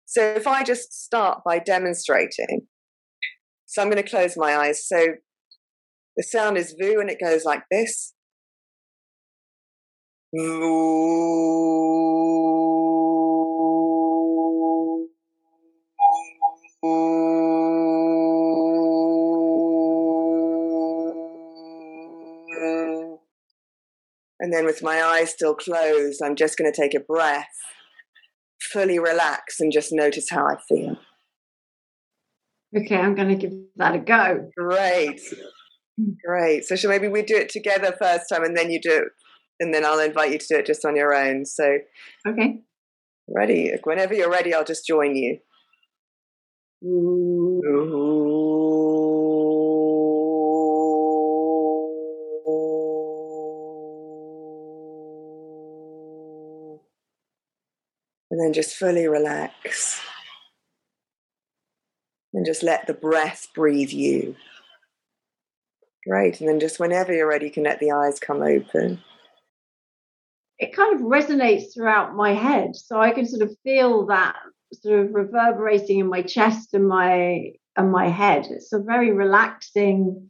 So 0.06 0.22
if 0.22 0.48
I 0.48 0.64
just 0.64 0.94
start 0.94 1.42
by 1.46 1.60
demonstrating, 1.60 2.68
so 3.66 3.82
I'm 3.82 3.90
going 3.90 4.02
to 4.02 4.10
close 4.10 4.38
my 4.38 4.56
eyes. 4.56 4.88
So 4.88 5.16
the 6.16 6.24
sound 6.24 6.58
is 6.58 6.76
VU 6.80 7.00
and 7.00 7.10
it 7.10 7.20
goes 7.20 7.44
like 7.44 7.64
this. 7.70 8.14
VU. 10.34 11.26
And 24.46 24.54
then 24.54 24.64
with 24.64 24.84
my 24.84 25.02
eyes 25.02 25.32
still 25.32 25.56
closed, 25.56 26.22
I'm 26.24 26.36
just 26.36 26.56
going 26.56 26.72
to 26.72 26.82
take 26.82 26.94
a 26.94 27.00
breath, 27.00 27.50
fully 28.72 29.00
relax, 29.00 29.60
and 29.60 29.72
just 29.72 29.90
notice 29.92 30.28
how 30.30 30.46
I 30.46 30.58
feel. 30.70 30.98
Okay, 32.78 32.96
I'm 32.96 33.16
going 33.16 33.30
to 33.30 33.36
give 33.36 33.54
that 33.78 33.96
a 33.96 33.98
go. 33.98 34.52
Great. 34.56 35.20
Great. 36.24 36.66
So, 36.66 36.76
shall 36.76 36.92
maybe 36.92 37.08
we 37.08 37.24
do 37.24 37.36
it 37.36 37.50
together 37.50 37.96
first 38.00 38.26
time 38.32 38.44
and 38.44 38.56
then 38.56 38.70
you 38.70 38.80
do 38.80 38.92
it, 38.92 39.08
and 39.60 39.74
then 39.74 39.84
I'll 39.84 39.98
invite 39.98 40.32
you 40.32 40.38
to 40.38 40.48
do 40.48 40.58
it 40.58 40.68
just 40.68 40.86
on 40.86 40.96
your 40.96 41.16
own. 41.16 41.48
So, 41.48 41.80
okay. 42.28 42.60
Ready. 43.28 43.72
Whenever 43.84 44.14
you're 44.14 44.30
ready, 44.30 44.54
I'll 44.54 44.64
just 44.64 44.86
join 44.86 45.16
you. 45.16 45.40
And 58.36 58.44
then 58.44 58.52
just 58.52 58.76
fully 58.76 59.08
relax. 59.08 60.02
And 62.34 62.46
just 62.46 62.64
let 62.64 62.86
the 62.86 62.94
breath 62.94 63.48
breathe 63.56 63.92
you. 63.92 64.36
Great. 66.06 66.42
And 66.42 66.50
then 66.50 66.60
just 66.60 66.78
whenever 66.78 67.14
you're 67.14 67.30
ready, 67.30 67.46
you 67.46 67.52
can 67.54 67.64
let 67.64 67.80
the 67.80 67.94
eyes 67.94 68.20
come 68.20 68.42
open. 68.42 69.02
It 70.60 70.76
kind 70.76 71.00
of 71.00 71.08
resonates 71.08 71.74
throughout 71.74 72.14
my 72.14 72.34
head. 72.34 72.76
So 72.76 73.00
I 73.00 73.12
can 73.12 73.26
sort 73.26 73.42
of 73.42 73.56
feel 73.64 74.06
that 74.08 74.36
sort 74.74 75.00
of 75.00 75.14
reverberating 75.14 76.00
in 76.00 76.10
my 76.10 76.22
chest 76.22 76.74
and 76.74 76.90
my 76.90 77.54
and 77.78 77.90
my 77.90 78.10
head. 78.10 78.48
It's 78.50 78.74
a 78.74 78.80
very 78.80 79.14
relaxing. 79.14 80.30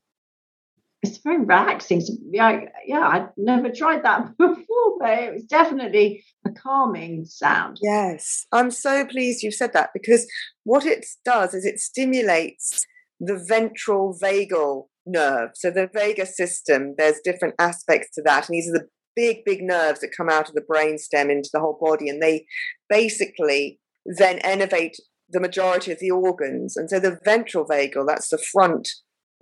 It's 1.06 1.18
very 1.20 1.40
relaxing. 1.40 2.02
Yeah, 2.32 2.62
yeah, 2.86 3.08
I'd 3.08 3.30
never 3.38 3.70
tried 3.70 4.04
that 4.04 4.30
before, 4.38 4.98
but 5.00 5.20
it 5.20 5.34
was 5.34 5.44
definitely 5.44 6.24
a 6.46 6.52
calming 6.52 7.26
sound. 7.26 7.78
Yes, 7.82 8.46
I'm 8.52 8.72
so 8.72 9.06
pleased 9.06 9.44
you've 9.44 9.54
said 9.54 9.74
that 9.74 9.92
because 9.94 10.28
what 10.64 10.86
it 10.86 11.06
does 11.24 11.54
is 11.54 11.66
it 11.66 11.80
stimulates 11.80 12.86
the 13.20 13.44
ventral 13.48 14.18
vagal 14.22 14.88
nerve. 15.06 15.52
So 15.54 15.70
the 15.70 15.90
vagus 15.94 16.36
system, 16.36 16.96
there's 16.98 17.20
different 17.24 17.56
aspects 17.60 18.10
to 18.16 18.22
that, 18.24 18.50
and 18.50 18.56
these 18.56 18.70
are 18.70 18.80
the 18.80 18.88
big, 19.16 19.46
big 19.46 19.62
nerves 19.62 20.00
that 20.02 20.16
come 20.16 20.30
out 20.30 20.50
of 20.50 20.56
the 20.56 20.62
brain 20.62 20.98
stem 20.98 21.30
into 21.30 21.50
the 21.54 21.60
whole 21.60 21.78
body, 21.80 22.10
and 22.10 22.22
they 22.22 22.46
basically 22.90 23.80
then 24.06 24.40
innervate 24.40 24.98
the 25.30 25.40
majority 25.40 25.92
of 25.92 26.00
the 26.00 26.12
organs. 26.12 26.78
And 26.78 26.90
so 26.90 27.00
the 27.00 27.20
ventral 27.24 27.66
vagal, 27.66 28.08
that's 28.08 28.30
the 28.30 28.38
front 28.38 28.90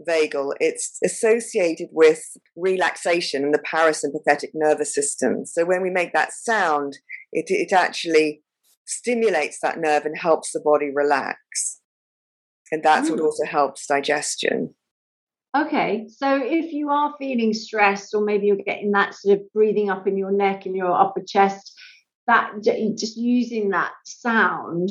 vagal, 0.02 0.54
it's 0.60 0.98
associated 1.04 1.88
with 1.92 2.22
relaxation 2.56 3.44
and 3.44 3.54
the 3.54 3.60
parasympathetic 3.60 4.50
nervous 4.54 4.94
system. 4.94 5.46
So 5.46 5.66
when 5.66 5.82
we 5.82 5.90
make 5.90 6.14
that 6.14 6.34
sound, 6.34 6.98
it, 7.32 7.46
it 7.50 7.74
actually 7.74 8.42
stimulates 8.86 9.60
that 9.62 9.80
nerve 9.80 10.06
and 10.06 10.18
helps 10.18 10.52
the 10.52 10.62
body 10.64 10.92
relax. 10.94 11.80
And 12.72 12.84
that's 12.84 13.08
mm. 13.08 13.12
what 13.12 13.22
also 13.22 13.46
helps 13.46 13.86
digestion. 13.88 14.74
Okay, 15.56 16.08
so 16.08 16.42
if 16.44 16.74
you 16.74 16.90
are 16.90 17.14
feeling 17.20 17.54
stressed, 17.54 18.16
or 18.16 18.24
maybe 18.26 18.48
you're 18.48 18.56
getting 18.56 18.92
that 18.94 19.14
sort 19.14 19.38
of 19.38 19.54
breathing 19.54 19.92
up 19.92 20.08
in 20.08 20.18
your 20.18 20.32
neck 20.32 20.66
and 20.66 20.76
your 20.76 20.92
upper 20.92 21.22
chest, 21.28 21.72
that 22.26 22.54
just 22.64 23.18
using 23.18 23.70
that 23.70 23.92
sound 24.04 24.90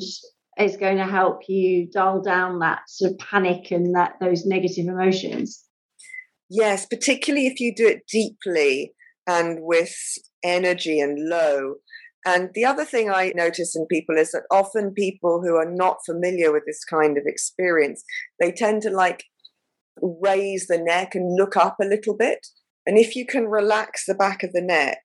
is 0.59 0.77
going 0.77 0.99
to 0.99 1.07
help 1.07 1.43
you 1.49 1.89
dull 1.91 2.21
down 2.21 2.59
that 2.59 2.81
sort 2.89 3.13
of 3.13 3.19
panic 3.19 3.71
and 3.71 3.95
that 3.95 4.15
those 4.21 4.45
negative 4.45 4.87
emotions. 4.87 5.65
Yes, 6.51 6.87
particularly 6.87 7.47
if 7.47 7.61
you 7.61 7.75
do 7.75 7.87
it 7.87 8.07
deeply 8.11 8.93
and 9.27 9.59
with 9.63 9.95
energy 10.45 11.01
and 11.01 11.29
low. 11.29 11.77
And 12.25 12.51
the 12.55 12.65
other 12.65 12.85
thing 12.85 13.11
I 13.11 13.33
notice 13.35 13.75
in 13.75 13.87
people 13.87 14.17
is 14.17 14.33
that 14.33 14.45
often 14.51 14.93
people 14.93 15.43
who 15.43 15.57
are 15.57 15.71
not 15.71 16.05
familiar 16.05 16.53
with 16.53 16.65
this 16.67 16.85
kind 16.85 17.17
of 17.17 17.25
experience, 17.27 18.05
they 18.39 18.53
tend 18.53 18.83
to 18.83 18.91
like 18.91 19.25
raise 20.01 20.67
the 20.67 20.79
neck 20.79 21.15
and 21.15 21.37
look 21.37 21.57
up 21.57 21.77
a 21.81 21.87
little 21.87 22.17
bit. 22.17 22.47
And 22.87 22.99
if 22.99 23.17
you 23.17 23.27
can 23.27 23.47
relax 23.47 24.05
the 24.07 24.15
back 24.15 24.43
of 24.43 24.53
the 24.53 24.61
neck, 24.61 24.99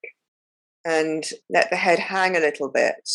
and 0.87 1.25
let 1.49 1.69
the 1.69 1.75
head 1.75 1.99
hang 1.99 2.37
a 2.37 2.39
little 2.39 2.69
bit. 2.69 3.09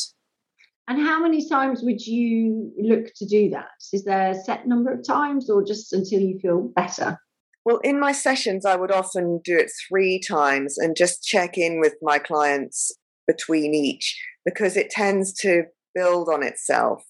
And 0.93 1.01
how 1.01 1.23
many 1.23 1.49
times 1.49 1.81
would 1.83 2.07
you 2.07 2.71
look 2.79 3.15
to 3.17 3.25
do 3.25 3.49
that? 3.49 3.71
Is 3.95 4.05
there 4.05 4.33
a 4.33 4.35
set 4.35 4.67
number 4.67 4.93
of 4.93 5.03
times 5.07 5.49
or 5.49 5.65
just 5.65 5.95
until 5.95 6.21
you 6.21 6.39
feel 6.39 6.71
better? 6.77 7.17
Well, 7.65 7.79
in 7.79 7.99
my 7.99 8.13
sessions, 8.13 8.67
I 8.67 8.77
would 8.77 8.91
often 8.91 9.41
do 9.43 9.57
it 9.57 9.71
three 9.89 10.21
times 10.21 10.77
and 10.77 10.95
just 10.95 11.25
check 11.25 11.57
in 11.57 11.81
with 11.81 11.95
my 12.03 12.19
clients 12.19 12.93
between 13.27 13.73
each 13.73 14.21
because 14.45 14.77
it 14.77 14.91
tends 14.91 15.33
to 15.41 15.63
build 15.95 16.29
on 16.31 16.43
itself. 16.43 17.03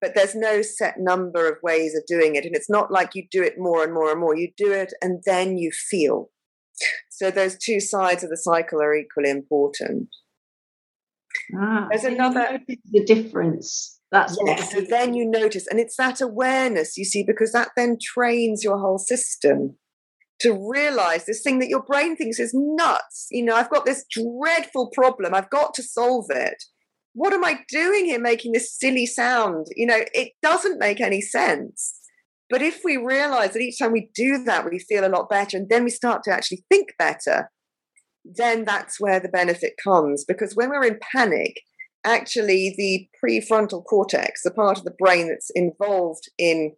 But 0.00 0.14
there's 0.14 0.36
no 0.36 0.62
set 0.62 1.00
number 1.00 1.48
of 1.48 1.58
ways 1.60 1.96
of 1.96 2.06
doing 2.06 2.36
it. 2.36 2.44
And 2.44 2.54
it's 2.54 2.70
not 2.70 2.92
like 2.92 3.16
you 3.16 3.26
do 3.32 3.42
it 3.42 3.54
more 3.58 3.82
and 3.82 3.92
more 3.92 4.12
and 4.12 4.20
more. 4.20 4.36
You 4.36 4.52
do 4.56 4.70
it 4.70 4.92
and 5.02 5.24
then 5.26 5.58
you 5.58 5.72
feel. 5.72 6.30
So 7.10 7.32
those 7.32 7.58
two 7.58 7.80
sides 7.80 8.22
of 8.22 8.30
the 8.30 8.36
cycle 8.36 8.80
are 8.80 8.94
equally 8.94 9.30
important. 9.30 10.06
Ah, 11.56 11.86
There's 11.90 12.02
so 12.02 12.08
another 12.08 12.60
the 12.66 13.04
difference. 13.04 14.00
That's 14.10 14.38
yes. 14.46 14.72
So 14.72 14.80
then 14.80 15.14
you 15.14 15.28
notice, 15.28 15.66
and 15.66 15.78
it's 15.78 15.96
that 15.96 16.20
awareness 16.20 16.96
you 16.96 17.04
see 17.04 17.24
because 17.26 17.52
that 17.52 17.70
then 17.76 17.98
trains 18.00 18.64
your 18.64 18.78
whole 18.78 18.98
system 18.98 19.76
to 20.40 20.70
realize 20.72 21.26
this 21.26 21.42
thing 21.42 21.58
that 21.58 21.68
your 21.68 21.82
brain 21.82 22.16
thinks 22.16 22.38
is 22.38 22.52
nuts. 22.54 23.26
You 23.30 23.44
know, 23.44 23.54
I've 23.54 23.70
got 23.70 23.84
this 23.84 24.04
dreadful 24.10 24.90
problem. 24.94 25.34
I've 25.34 25.50
got 25.50 25.74
to 25.74 25.82
solve 25.82 26.26
it. 26.30 26.62
What 27.12 27.32
am 27.32 27.44
I 27.44 27.60
doing 27.68 28.04
here 28.04 28.20
making 28.20 28.52
this 28.52 28.76
silly 28.78 29.04
sound? 29.04 29.66
You 29.74 29.86
know, 29.86 30.00
it 30.14 30.32
doesn't 30.42 30.78
make 30.78 31.00
any 31.00 31.20
sense. 31.20 31.98
But 32.48 32.62
if 32.62 32.80
we 32.84 32.96
realize 32.96 33.52
that 33.52 33.62
each 33.62 33.78
time 33.78 33.92
we 33.92 34.10
do 34.14 34.42
that, 34.44 34.64
we 34.64 34.78
feel 34.78 35.04
a 35.04 35.10
lot 35.10 35.28
better, 35.28 35.56
and 35.56 35.68
then 35.68 35.84
we 35.84 35.90
start 35.90 36.22
to 36.24 36.32
actually 36.32 36.64
think 36.70 36.94
better, 36.98 37.50
then 38.36 38.64
that's 38.64 39.00
where 39.00 39.20
the 39.20 39.28
benefit 39.28 39.74
comes. 39.82 40.24
Because 40.24 40.54
when 40.54 40.70
we're 40.70 40.84
in 40.84 40.98
panic, 41.14 41.62
actually 42.04 42.74
the 42.76 43.08
prefrontal 43.22 43.84
cortex, 43.84 44.42
the 44.42 44.50
part 44.50 44.78
of 44.78 44.84
the 44.84 44.94
brain 44.98 45.28
that's 45.28 45.50
involved 45.54 46.28
in 46.38 46.74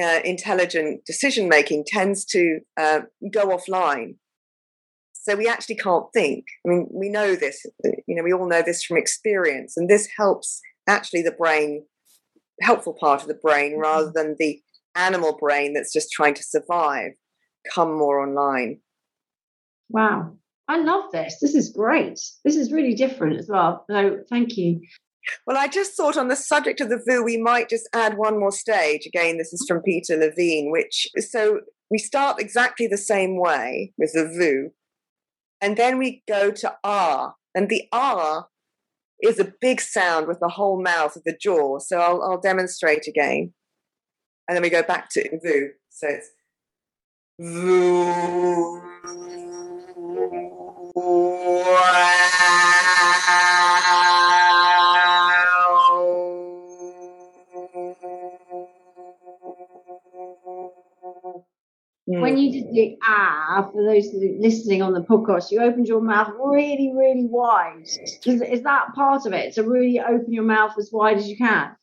uh, 0.00 0.20
intelligent 0.24 1.04
decision 1.04 1.48
making, 1.48 1.84
tends 1.86 2.24
to 2.24 2.60
uh, 2.76 3.00
go 3.32 3.48
offline. 3.48 4.16
So 5.12 5.36
we 5.36 5.48
actually 5.48 5.76
can't 5.76 6.06
think. 6.12 6.44
I 6.66 6.70
mean, 6.70 6.88
we 6.92 7.08
know 7.08 7.34
this, 7.34 7.64
you 7.84 8.14
know, 8.14 8.22
we 8.22 8.32
all 8.32 8.48
know 8.48 8.62
this 8.62 8.84
from 8.84 8.98
experience, 8.98 9.74
and 9.76 9.88
this 9.88 10.08
helps 10.18 10.60
actually 10.86 11.22
the 11.22 11.32
brain, 11.32 11.86
helpful 12.60 12.94
part 12.98 13.22
of 13.22 13.28
the 13.28 13.38
brain, 13.42 13.72
mm-hmm. 13.72 13.80
rather 13.80 14.12
than 14.14 14.36
the 14.38 14.60
animal 14.96 15.36
brain 15.40 15.72
that's 15.72 15.92
just 15.92 16.12
trying 16.12 16.34
to 16.34 16.42
survive 16.42 17.12
come 17.72 17.96
more 17.96 18.20
online. 18.20 18.80
Wow. 19.88 20.36
I 20.68 20.78
love 20.78 21.10
this. 21.12 21.38
This 21.40 21.54
is 21.54 21.70
great. 21.70 22.20
This 22.44 22.56
is 22.56 22.72
really 22.72 22.94
different 22.94 23.38
as 23.38 23.48
well. 23.48 23.84
So 23.90 24.18
thank 24.30 24.56
you. 24.56 24.80
Well, 25.46 25.56
I 25.56 25.68
just 25.68 25.96
thought 25.96 26.16
on 26.16 26.28
the 26.28 26.36
subject 26.36 26.80
of 26.80 26.90
the 26.90 27.02
VU, 27.06 27.22
we 27.22 27.38
might 27.38 27.68
just 27.68 27.88
add 27.94 28.18
one 28.18 28.38
more 28.38 28.52
stage. 28.52 29.06
Again, 29.06 29.38
this 29.38 29.52
is 29.52 29.64
from 29.66 29.82
Peter 29.82 30.16
Levine, 30.16 30.70
which 30.70 31.08
so 31.18 31.60
we 31.90 31.98
start 31.98 32.40
exactly 32.40 32.86
the 32.86 32.98
same 32.98 33.38
way 33.38 33.92
with 33.96 34.12
the 34.12 34.26
VU, 34.26 34.70
and 35.60 35.76
then 35.76 35.98
we 35.98 36.22
go 36.28 36.50
to 36.50 36.74
R. 36.84 37.34
And 37.54 37.68
the 37.68 37.84
R 37.92 38.48
is 39.22 39.38
a 39.38 39.52
big 39.60 39.80
sound 39.80 40.26
with 40.26 40.40
the 40.40 40.48
whole 40.48 40.82
mouth 40.82 41.16
of 41.16 41.24
the 41.24 41.36
jaw. 41.40 41.78
So 41.78 42.00
I'll, 42.00 42.22
I'll 42.22 42.40
demonstrate 42.40 43.06
again 43.06 43.54
and 44.48 44.56
then 44.56 44.62
we 44.62 44.70
go 44.70 44.82
back 44.82 45.08
to 45.10 45.38
vu. 45.42 45.70
So 45.90 46.08
it's 46.08 46.30
vu. 47.40 48.82
Ah, 63.54 63.70
for 63.70 63.84
those 63.84 64.08
listening 64.40 64.82
on 64.82 64.92
the 64.92 65.00
podcast, 65.00 65.50
you 65.50 65.60
opened 65.62 65.86
your 65.86 66.00
mouth 66.00 66.30
really, 66.38 66.92
really 66.96 67.26
wide. 67.26 67.82
Is, 67.82 68.42
is 68.42 68.62
that 68.62 68.94
part 68.94 69.26
of 69.26 69.32
it? 69.32 69.54
To 69.54 69.62
really 69.62 70.00
open 70.00 70.32
your 70.32 70.44
mouth 70.44 70.72
as 70.78 70.90
wide 70.92 71.18
as 71.18 71.28
you 71.28 71.36
can? 71.36 71.76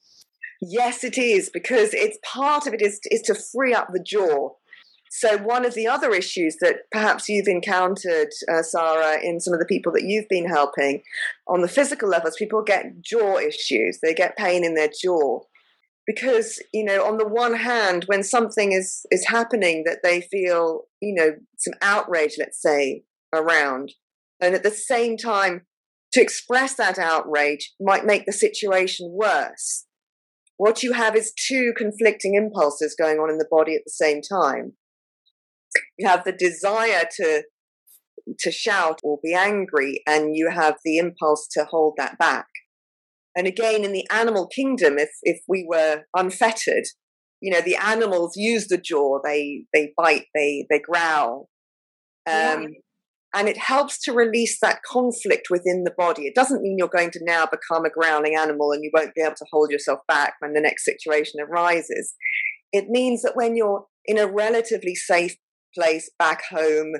Yes, 0.62 1.04
it 1.04 1.18
is 1.18 1.50
because 1.50 1.94
it's 1.94 2.20
part 2.24 2.68
of 2.68 2.74
it 2.74 2.82
is 2.82 3.00
is 3.10 3.22
to 3.24 3.36
free 3.36 3.74
up 3.74 3.88
the 3.92 4.04
jaw. 4.04 4.50
So 5.14 5.38
one 5.40 5.66
of 5.66 5.74
the 5.74 5.88
other 5.88 6.12
issues 6.12 6.56
that 6.62 6.90
perhaps 6.90 7.28
you've 7.28 7.48
encountered, 7.48 8.30
uh, 8.50 8.62
Sarah, 8.62 9.20
in 9.22 9.42
some 9.42 9.54
of 9.54 9.60
the 9.60 9.66
people 9.66 9.92
that 9.92 10.04
you've 10.04 10.30
been 10.30 10.48
helping 10.48 11.02
on 11.48 11.62
the 11.62 11.68
physical 11.68 12.08
levels, 12.08 12.38
people 12.38 12.64
get 12.64 13.02
jaw 13.02 13.38
issues. 13.38 14.00
They 14.02 14.14
get 14.14 14.38
pain 14.38 14.64
in 14.64 14.76
their 14.76 14.90
jaw 14.90 15.42
because 16.12 16.62
you 16.74 16.84
know 16.84 17.06
on 17.06 17.18
the 17.18 17.28
one 17.28 17.56
hand 17.56 18.04
when 18.08 18.24
something 18.24 18.72
is 18.72 19.06
is 19.12 19.28
happening 19.28 19.84
that 19.86 20.00
they 20.04 20.22
feel 20.22 20.82
you 21.02 21.14
know 21.14 21.32
some 21.58 21.74
outrage 21.82 22.36
let's 22.38 22.62
say 22.62 23.04
around 23.34 23.94
And 24.42 24.56
at 24.56 24.64
the 24.64 24.72
same 24.72 25.18
time, 25.18 25.62
to 26.14 26.22
express 26.22 26.76
that 26.76 27.00
outrage 27.00 27.74
might 27.80 28.06
make 28.06 28.26
the 28.26 28.34
situation 28.34 29.12
worse. 29.12 29.86
What 30.58 30.84
you 30.84 30.94
have 30.94 31.16
is 31.16 31.34
two 31.48 31.74
conflicting 31.78 32.36
impulses 32.36 32.96
going 33.00 33.18
on 33.18 33.30
in 33.30 33.38
the 33.38 33.48
body 33.50 33.76
at 33.76 33.84
the 33.86 33.92
same 33.92 34.22
time. 34.22 34.74
You 35.98 36.08
have 36.08 36.24
the 36.24 36.34
desire 36.34 37.08
to 37.18 37.44
to 38.40 38.52
shout 38.52 39.00
or 39.04 39.20
be 39.24 39.34
angry, 39.34 40.04
and 40.06 40.36
you 40.36 40.50
have 40.50 40.78
the 40.84 40.98
impulse 40.98 41.48
to 41.54 41.66
hold 41.66 41.94
that 41.98 42.18
back. 42.18 42.48
And 43.36 43.48
again, 43.48 43.84
in 43.84 43.94
the 43.94 44.08
animal 44.12 44.48
kingdom, 44.48 44.98
if 44.98 45.10
if 45.24 45.42
we 45.48 45.66
were 45.68 46.04
unfettered, 46.16 46.86
you 47.42 47.52
know, 47.52 47.62
the 47.62 47.76
animals 47.76 48.34
use 48.36 48.68
the 48.68 48.78
jaw, 48.78 49.20
they 49.24 49.66
they 49.74 49.94
bite, 49.98 50.26
they 50.36 50.66
they 50.70 50.80
growl, 50.80 51.50
um, 52.28 52.64
yeah. 52.64 52.68
and 53.34 53.48
it 53.48 53.58
helps 53.58 54.02
to 54.04 54.14
release 54.14 54.60
that 54.62 54.84
conflict 54.84 55.48
within 55.50 55.84
the 55.84 55.94
body. 55.98 56.24
It 56.24 56.36
doesn't 56.36 56.62
mean 56.62 56.78
you're 56.78 56.88
going 56.88 57.12
to 57.12 57.24
now 57.24 57.46
become 57.46 57.86
a 57.86 57.90
growling 57.90 58.36
animal 58.36 58.72
and 58.72 58.84
you 58.84 58.92
won't 58.94 59.16
be 59.16 59.22
able 59.22 59.36
to 59.36 59.46
hold 59.52 59.72
yourself 59.72 60.00
back 60.08 60.36
when 60.40 60.54
the 60.54 60.62
next 60.62 60.84
situation 60.84 61.40
arises. 61.42 62.14
It 62.74 62.90
means 62.90 63.22
that 63.22 63.36
when 63.36 63.56
you're 63.56 63.86
in 64.06 64.18
a 64.18 64.28
relatively 64.28 64.96
safe 64.96 65.36
place 65.74 66.10
back 66.20 66.44
home, 66.50 66.94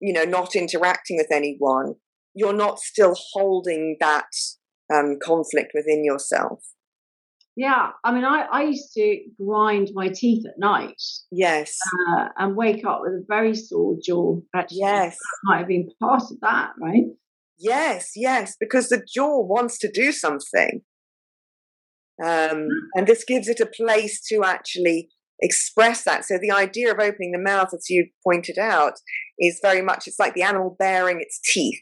you 0.00 0.12
know, 0.12 0.24
not 0.24 0.54
interacting 0.54 1.16
with 1.16 1.28
anyone, 1.30 1.94
you're 2.34 2.52
not 2.52 2.78
still 2.78 3.14
holding 3.32 3.96
that 4.00 4.26
um, 4.92 5.18
conflict 5.22 5.72
within 5.74 6.04
yourself. 6.04 6.64
Yeah, 7.54 7.90
I 8.02 8.14
mean, 8.14 8.24
I, 8.24 8.46
I 8.50 8.62
used 8.62 8.94
to 8.94 9.18
grind 9.38 9.90
my 9.92 10.08
teeth 10.08 10.46
at 10.46 10.58
night. 10.58 11.00
Yes. 11.30 11.76
Uh, 12.10 12.28
and 12.38 12.56
wake 12.56 12.84
up 12.86 13.00
with 13.02 13.12
a 13.12 13.24
very 13.28 13.54
sore 13.54 13.96
jaw. 14.02 14.40
Actually, 14.54 14.78
yes. 14.78 15.16
That 15.16 15.38
might 15.44 15.58
have 15.58 15.68
been 15.68 15.88
part 16.00 16.22
of 16.22 16.40
that, 16.40 16.70
right? 16.80 17.04
Yes, 17.58 18.12
yes, 18.16 18.56
because 18.58 18.88
the 18.88 19.04
jaw 19.06 19.40
wants 19.42 19.78
to 19.78 19.90
do 19.92 20.12
something. 20.12 20.80
Um, 22.24 22.68
and 22.94 23.06
this 23.06 23.24
gives 23.24 23.48
it 23.48 23.60
a 23.60 23.66
place 23.66 24.20
to 24.28 24.44
actually 24.44 25.10
express 25.40 26.04
that. 26.04 26.24
So 26.24 26.38
the 26.40 26.52
idea 26.52 26.90
of 26.90 26.98
opening 26.98 27.32
the 27.32 27.38
mouth, 27.38 27.68
as 27.74 27.90
you 27.90 28.08
pointed 28.24 28.58
out, 28.58 28.94
is 29.38 29.60
very 29.62 29.82
much 29.82 30.06
it's 30.06 30.18
like 30.18 30.34
the 30.34 30.42
animal 30.42 30.76
baring 30.78 31.20
its 31.20 31.38
teeth. 31.52 31.80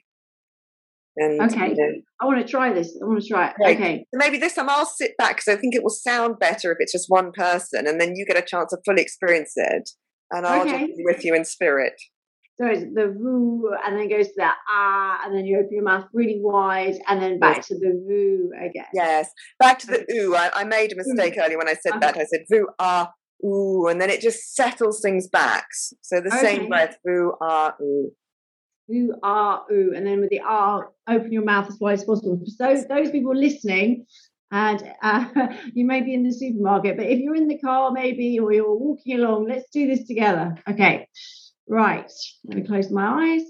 And, 1.22 1.38
okay, 1.38 1.68
you 1.68 1.76
know, 1.76 2.00
I 2.18 2.24
want 2.24 2.40
to 2.40 2.50
try 2.50 2.72
this. 2.72 2.98
I 2.98 3.04
want 3.06 3.20
to 3.20 3.28
try 3.28 3.48
it. 3.50 3.56
Right. 3.62 3.76
Okay, 3.76 4.06
so 4.11 4.18
maybe 4.18 4.38
this 4.38 4.54
time 4.54 4.70
I'll 4.70 4.87
sit 4.87 5.18
back 5.18 5.37
because 5.37 5.54
I 5.54 5.61
think 5.61 5.74
it 5.74 5.83
will 5.83 5.90
sound 5.90 6.38
better 6.38 6.72
if 6.72 6.78
it's 6.80 6.92
just 6.92 7.11
one 7.11 7.30
person, 7.30 7.87
and 7.87 8.00
then 8.00 8.16
you 8.16 8.24
get 8.24 8.38
a 8.38 8.46
chance 8.46 8.70
to 8.70 8.78
fully 8.87 9.02
experience 9.02 9.52
it, 9.54 9.90
and 10.30 10.46
I'll 10.46 10.62
okay. 10.62 10.87
just 10.87 10.96
be 10.96 11.04
with 11.04 11.22
you 11.22 11.35
in 11.35 11.44
spirit. 11.44 11.92
So 12.59 12.66
it's 12.68 12.85
the 12.94 13.14
voo, 13.14 13.68
and 13.85 13.98
then 13.98 14.09
goes 14.09 14.28
to 14.28 14.35
that 14.38 14.56
ah, 14.66 15.20
and 15.26 15.37
then 15.37 15.44
you 15.44 15.59
open 15.59 15.68
your 15.72 15.85
mouth 15.85 16.06
really 16.14 16.40
wide, 16.42 16.96
and 17.06 17.20
then 17.20 17.38
back 17.38 17.66
to 17.66 17.74
the 17.74 18.02
voo 18.09 18.50
again. 18.59 18.87
Yes, 18.94 19.30
back 19.59 19.78
to 19.80 19.87
the 19.88 20.06
ooh. 20.14 20.35
I, 20.35 20.50
I 20.54 20.64
made 20.64 20.92
a 20.92 20.96
mistake 20.96 21.35
earlier 21.38 21.59
when 21.59 21.68
I 21.68 21.74
said 21.74 21.92
okay. 21.92 22.00
that. 22.00 22.16
I 22.16 22.24
said 22.24 22.40
voo 22.50 22.66
ah 22.78 23.12
ooh, 23.44 23.88
and 23.88 24.00
then 24.00 24.09
it 24.09 24.22
just 24.22 24.54
settles 24.54 25.02
things 25.02 25.28
back. 25.28 25.66
So 26.00 26.20
the 26.20 26.28
okay. 26.28 26.40
same 26.40 26.68
breath, 26.68 26.96
ooh, 27.06 27.35
ah, 27.42 27.74
ooh. 27.80 28.11
Ooh, 28.92 29.14
ah, 29.22 29.64
ooh. 29.72 29.92
And 29.94 30.07
then 30.07 30.20
with 30.20 30.31
the 30.31 30.40
ah, 30.44 30.83
open 31.09 31.33
your 31.33 31.44
mouth 31.44 31.68
as 31.68 31.79
wide 31.81 31.94
as 31.94 32.05
possible. 32.05 32.40
So 32.46 32.85
those 32.88 33.11
people 33.11 33.35
listening, 33.35 34.07
and 34.50 34.83
uh, 35.03 35.26
you 35.74 35.85
may 35.85 36.03
be 36.03 36.14
in 36.14 36.24
the 36.24 36.33
supermarket, 36.33 36.96
but 36.96 37.07
if 37.07 37.20
you're 37.20 37.37
in 37.37 37.48
the 37.48 37.59
car 37.59 37.92
maybe, 37.92 38.38
or 38.38 38.53
you're 38.53 38.74
walking 38.74 39.18
along, 39.20 39.48
let's 39.48 39.70
do 39.70 39.87
this 39.87 40.07
together. 40.07 40.57
Okay, 40.68 41.09
right. 41.68 42.11
Let 42.44 42.57
me 42.59 42.66
close 42.66 42.90
my 42.90 43.35
eyes 43.35 43.42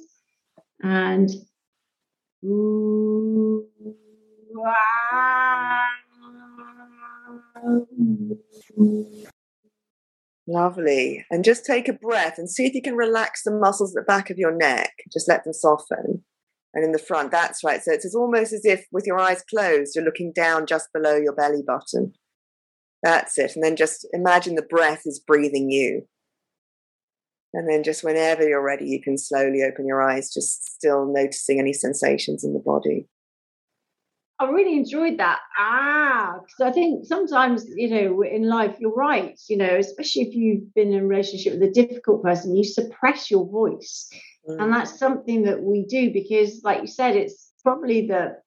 and 0.83 1.31
ooh, 2.45 3.67
ah, 4.67 5.91
Lovely. 10.51 11.25
And 11.31 11.45
just 11.45 11.65
take 11.65 11.87
a 11.87 11.93
breath 11.93 12.37
and 12.37 12.51
see 12.51 12.67
if 12.67 12.75
you 12.75 12.83
can 12.83 12.97
relax 12.97 13.45
the 13.45 13.53
muscles 13.53 13.95
at 13.95 14.03
the 14.03 14.07
back 14.07 14.31
of 14.31 14.39
your 14.39 14.51
neck. 14.51 14.91
Just 15.13 15.29
let 15.29 15.45
them 15.45 15.53
soften. 15.53 16.25
And 16.75 16.85
in 16.85 16.91
the 16.91 16.99
front, 16.99 17.31
that's 17.31 17.63
right. 17.63 17.81
So 17.81 17.93
it's 17.93 18.15
almost 18.17 18.53
as 18.53 18.65
if 18.65 18.87
with 18.91 19.07
your 19.07 19.21
eyes 19.21 19.45
closed, 19.49 19.95
you're 19.95 20.05
looking 20.05 20.33
down 20.35 20.67
just 20.67 20.89
below 20.93 21.15
your 21.15 21.35
belly 21.35 21.63
button. 21.65 22.15
That's 23.01 23.39
it. 23.39 23.53
And 23.55 23.63
then 23.63 23.77
just 23.77 24.07
imagine 24.13 24.57
the 24.57 24.63
breath 24.63 25.03
is 25.07 25.23
breathing 25.25 25.71
you. 25.71 26.09
And 27.55 27.69
then 27.69 27.85
just 27.85 28.03
whenever 28.03 28.47
you're 28.47 28.65
ready, 28.65 28.87
you 28.87 29.01
can 29.01 29.19
slowly 29.19 29.63
open 29.63 29.87
your 29.87 30.03
eyes, 30.03 30.33
just 30.33 30.69
still 30.69 31.07
noticing 31.07 31.61
any 31.61 31.73
sensations 31.73 32.43
in 32.43 32.55
the 32.55 32.61
body. 32.61 33.09
I 34.41 34.47
really 34.47 34.75
enjoyed 34.75 35.19
that. 35.19 35.39
Ah, 35.59 36.39
because 36.41 36.71
I 36.71 36.73
think 36.73 37.05
sometimes, 37.05 37.67
you 37.69 37.91
know, 37.91 38.23
in 38.23 38.49
life, 38.49 38.77
you're 38.81 38.95
right, 38.95 39.39
you 39.51 39.59
know, 39.59 39.77
especially 39.77 40.23
if 40.23 40.35
you've 40.35 40.75
been 40.75 40.95
in 40.95 41.01
a 41.01 41.07
relationship 41.07 41.53
with 41.53 41.69
a 41.69 41.73
difficult 41.73 42.23
person, 42.23 42.57
you 42.57 42.65
suppress 42.65 43.31
your 43.31 43.47
voice. 43.47 44.09
Mm. 44.49 44.63
And 44.63 44.73
that's 44.73 44.99
something 44.99 45.43
that 45.43 45.63
we 45.63 45.85
do 45.85 46.11
because, 46.11 46.63
like 46.65 46.81
you 46.81 46.87
said, 46.87 47.17
it's 47.17 47.53
probably 47.63 48.07
the, 48.07 48.39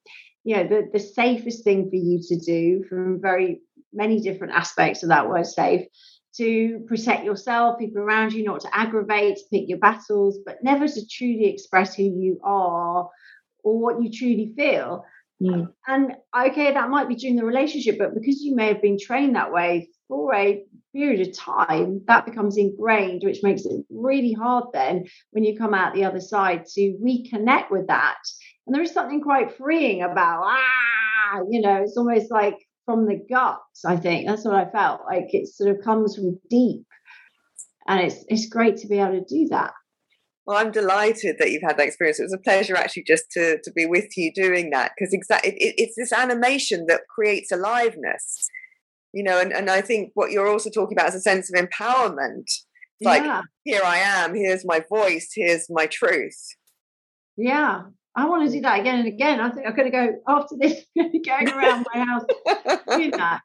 you 0.43 0.57
know, 0.57 0.63
the, 0.63 0.89
the 0.91 0.99
safest 0.99 1.63
thing 1.63 1.91
for 1.91 1.95
you 1.95 2.19
to 2.27 2.39
do 2.39 2.83
from 2.89 3.21
very 3.21 3.61
many 3.93 4.19
different 4.19 4.53
aspects 4.53 5.03
of 5.03 5.09
that 5.09 5.29
word 5.29 5.45
safe 5.45 5.85
to 6.37 6.83
protect 6.87 7.23
yourself, 7.23 7.77
people 7.77 8.01
around 8.01 8.33
you, 8.33 8.43
not 8.43 8.61
to 8.61 8.75
aggravate, 8.75 9.37
to 9.37 9.43
pick 9.51 9.69
your 9.69 9.77
battles, 9.77 10.39
but 10.43 10.63
never 10.63 10.87
to 10.87 11.07
truly 11.07 11.45
express 11.45 11.93
who 11.93 12.03
you 12.03 12.39
are 12.43 13.07
or 13.63 13.79
what 13.79 14.01
you 14.01 14.11
truly 14.11 14.51
feel. 14.55 15.05
Mm. 15.43 15.67
And 15.87 16.13
okay, 16.35 16.73
that 16.73 16.89
might 16.89 17.09
be 17.09 17.15
during 17.15 17.35
the 17.35 17.45
relationship, 17.45 17.97
but 17.97 18.13
because 18.13 18.41
you 18.41 18.55
may 18.55 18.67
have 18.67 18.81
been 18.81 18.97
trained 18.99 19.35
that 19.35 19.51
way 19.51 19.89
for 20.07 20.33
a 20.33 20.63
period 20.95 21.27
of 21.27 21.37
time, 21.37 22.01
that 22.07 22.25
becomes 22.25 22.57
ingrained, 22.57 23.23
which 23.25 23.43
makes 23.43 23.65
it 23.65 23.85
really 23.89 24.31
hard 24.33 24.65
then 24.73 25.05
when 25.31 25.43
you 25.43 25.57
come 25.57 25.73
out 25.73 25.93
the 25.93 26.05
other 26.05 26.21
side 26.21 26.65
to 26.65 26.97
reconnect 27.03 27.71
with 27.71 27.87
that. 27.87 28.19
And 28.65 28.73
there 28.73 28.83
is 28.83 28.93
something 28.93 29.21
quite 29.21 29.57
freeing 29.57 30.01
about, 30.03 30.43
ah, 30.45 31.39
you 31.49 31.61
know, 31.61 31.81
it's 31.81 31.97
almost 31.97 32.31
like 32.31 32.57
from 32.85 33.05
the 33.05 33.19
guts, 33.29 33.83
I 33.85 33.97
think. 33.97 34.27
That's 34.27 34.45
what 34.45 34.55
I 34.55 34.69
felt. 34.69 35.01
Like 35.05 35.33
it 35.33 35.47
sort 35.47 35.75
of 35.75 35.83
comes 35.83 36.15
from 36.15 36.39
deep. 36.49 36.85
And 37.85 37.99
it's 37.99 38.23
it's 38.29 38.47
great 38.47 38.77
to 38.77 38.87
be 38.87 38.99
able 38.99 39.19
to 39.19 39.25
do 39.25 39.47
that. 39.49 39.73
Well, 40.45 40.57
I'm 40.57 40.71
delighted 40.71 41.37
that 41.39 41.51
you've 41.51 41.63
had 41.63 41.77
that 41.77 41.87
experience. 41.87 42.19
It 42.19 42.23
was 42.23 42.33
a 42.33 42.37
pleasure 42.37 42.75
actually 42.75 43.03
just 43.03 43.31
to, 43.31 43.59
to 43.63 43.71
be 43.71 43.85
with 43.85 44.17
you 44.17 44.31
doing 44.33 44.71
that 44.71 44.91
because 44.97 45.13
exactly 45.13 45.53
it, 45.53 45.75
it's 45.77 45.95
this 45.95 46.11
animation 46.11 46.85
that 46.87 47.07
creates 47.07 47.51
aliveness, 47.51 48.49
you 49.13 49.23
know. 49.23 49.39
And, 49.39 49.53
and 49.53 49.69
I 49.69 49.79
think 49.81 50.11
what 50.15 50.31
you're 50.31 50.49
also 50.49 50.69
talking 50.69 50.97
about 50.97 51.09
is 51.09 51.15
a 51.15 51.21
sense 51.21 51.51
of 51.51 51.63
empowerment. 51.63 52.45
Like 53.01 53.23
yeah. 53.23 53.41
here 53.63 53.81
I 53.83 53.97
am, 53.97 54.35
here's 54.35 54.65
my 54.65 54.83
voice, 54.89 55.31
here's 55.33 55.67
my 55.69 55.85
truth. 55.85 56.37
Yeah, 57.37 57.83
I 58.15 58.27
want 58.27 58.45
to 58.45 58.53
do 58.53 58.61
that 58.61 58.79
again 58.79 58.99
and 58.99 59.07
again. 59.07 59.39
I 59.39 59.49
think 59.49 59.65
I'm 59.65 59.75
going 59.75 59.91
to 59.91 59.97
go 59.97 60.13
after 60.27 60.55
this, 60.59 60.85
going 61.25 61.49
around 61.49 61.85
my 61.93 62.03
house 62.03 62.23
doing 62.97 63.11
that 63.11 63.41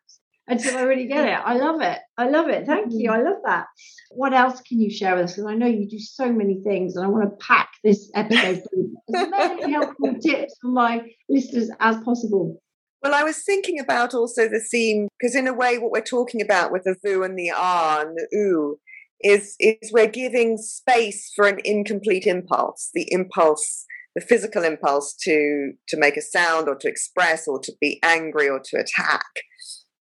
until 0.48 0.76
I 0.76 0.82
really 0.82 1.06
get 1.06 1.26
it. 1.26 1.38
I 1.44 1.56
love 1.56 1.80
it. 1.80 1.98
I 2.16 2.28
love 2.28 2.48
it. 2.48 2.66
Thank 2.66 2.92
you. 2.92 3.10
Mm. 3.10 3.14
I 3.14 3.22
love 3.22 3.38
that. 3.44 3.66
What 4.10 4.32
else 4.32 4.60
can 4.62 4.80
you 4.80 4.90
share 4.90 5.14
with 5.14 5.24
us? 5.24 5.32
Because 5.34 5.46
I 5.46 5.54
know 5.54 5.66
you 5.66 5.88
do 5.88 5.98
so 5.98 6.32
many 6.32 6.60
things, 6.64 6.96
and 6.96 7.04
I 7.04 7.08
want 7.08 7.30
to 7.30 7.44
pack 7.44 7.70
this 7.84 8.10
episode 8.14 8.62
with 8.72 9.16
as 9.16 9.28
many 9.30 9.72
helpful 9.72 10.14
tips 10.20 10.54
for 10.60 10.68
my 10.68 11.02
listeners 11.28 11.70
as 11.80 11.96
possible. 12.04 12.60
Well, 13.02 13.14
I 13.14 13.22
was 13.22 13.44
thinking 13.44 13.78
about 13.78 14.14
also 14.14 14.48
the 14.48 14.60
theme 14.60 15.08
because, 15.18 15.36
in 15.36 15.46
a 15.46 15.54
way, 15.54 15.78
what 15.78 15.92
we're 15.92 16.00
talking 16.00 16.42
about 16.42 16.72
with 16.72 16.84
the 16.84 16.96
VU 17.04 17.22
and 17.22 17.38
the 17.38 17.50
R 17.50 18.06
and 18.06 18.16
the 18.16 18.36
OO 18.36 18.78
is 19.20 19.54
is 19.60 19.92
we're 19.92 20.08
giving 20.08 20.56
space 20.56 21.30
for 21.34 21.46
an 21.46 21.60
incomplete 21.64 22.26
impulse. 22.26 22.90
The 22.94 23.06
impulse 23.12 23.84
the 24.14 24.20
physical 24.26 24.64
impulse 24.64 25.14
to 25.22 25.72
to 25.88 25.96
make 25.96 26.16
a 26.16 26.22
sound 26.22 26.68
or 26.68 26.74
to 26.76 26.88
express 26.88 27.46
or 27.46 27.60
to 27.60 27.72
be 27.80 28.00
angry 28.02 28.48
or 28.48 28.60
to 28.64 28.78
attack 28.78 29.26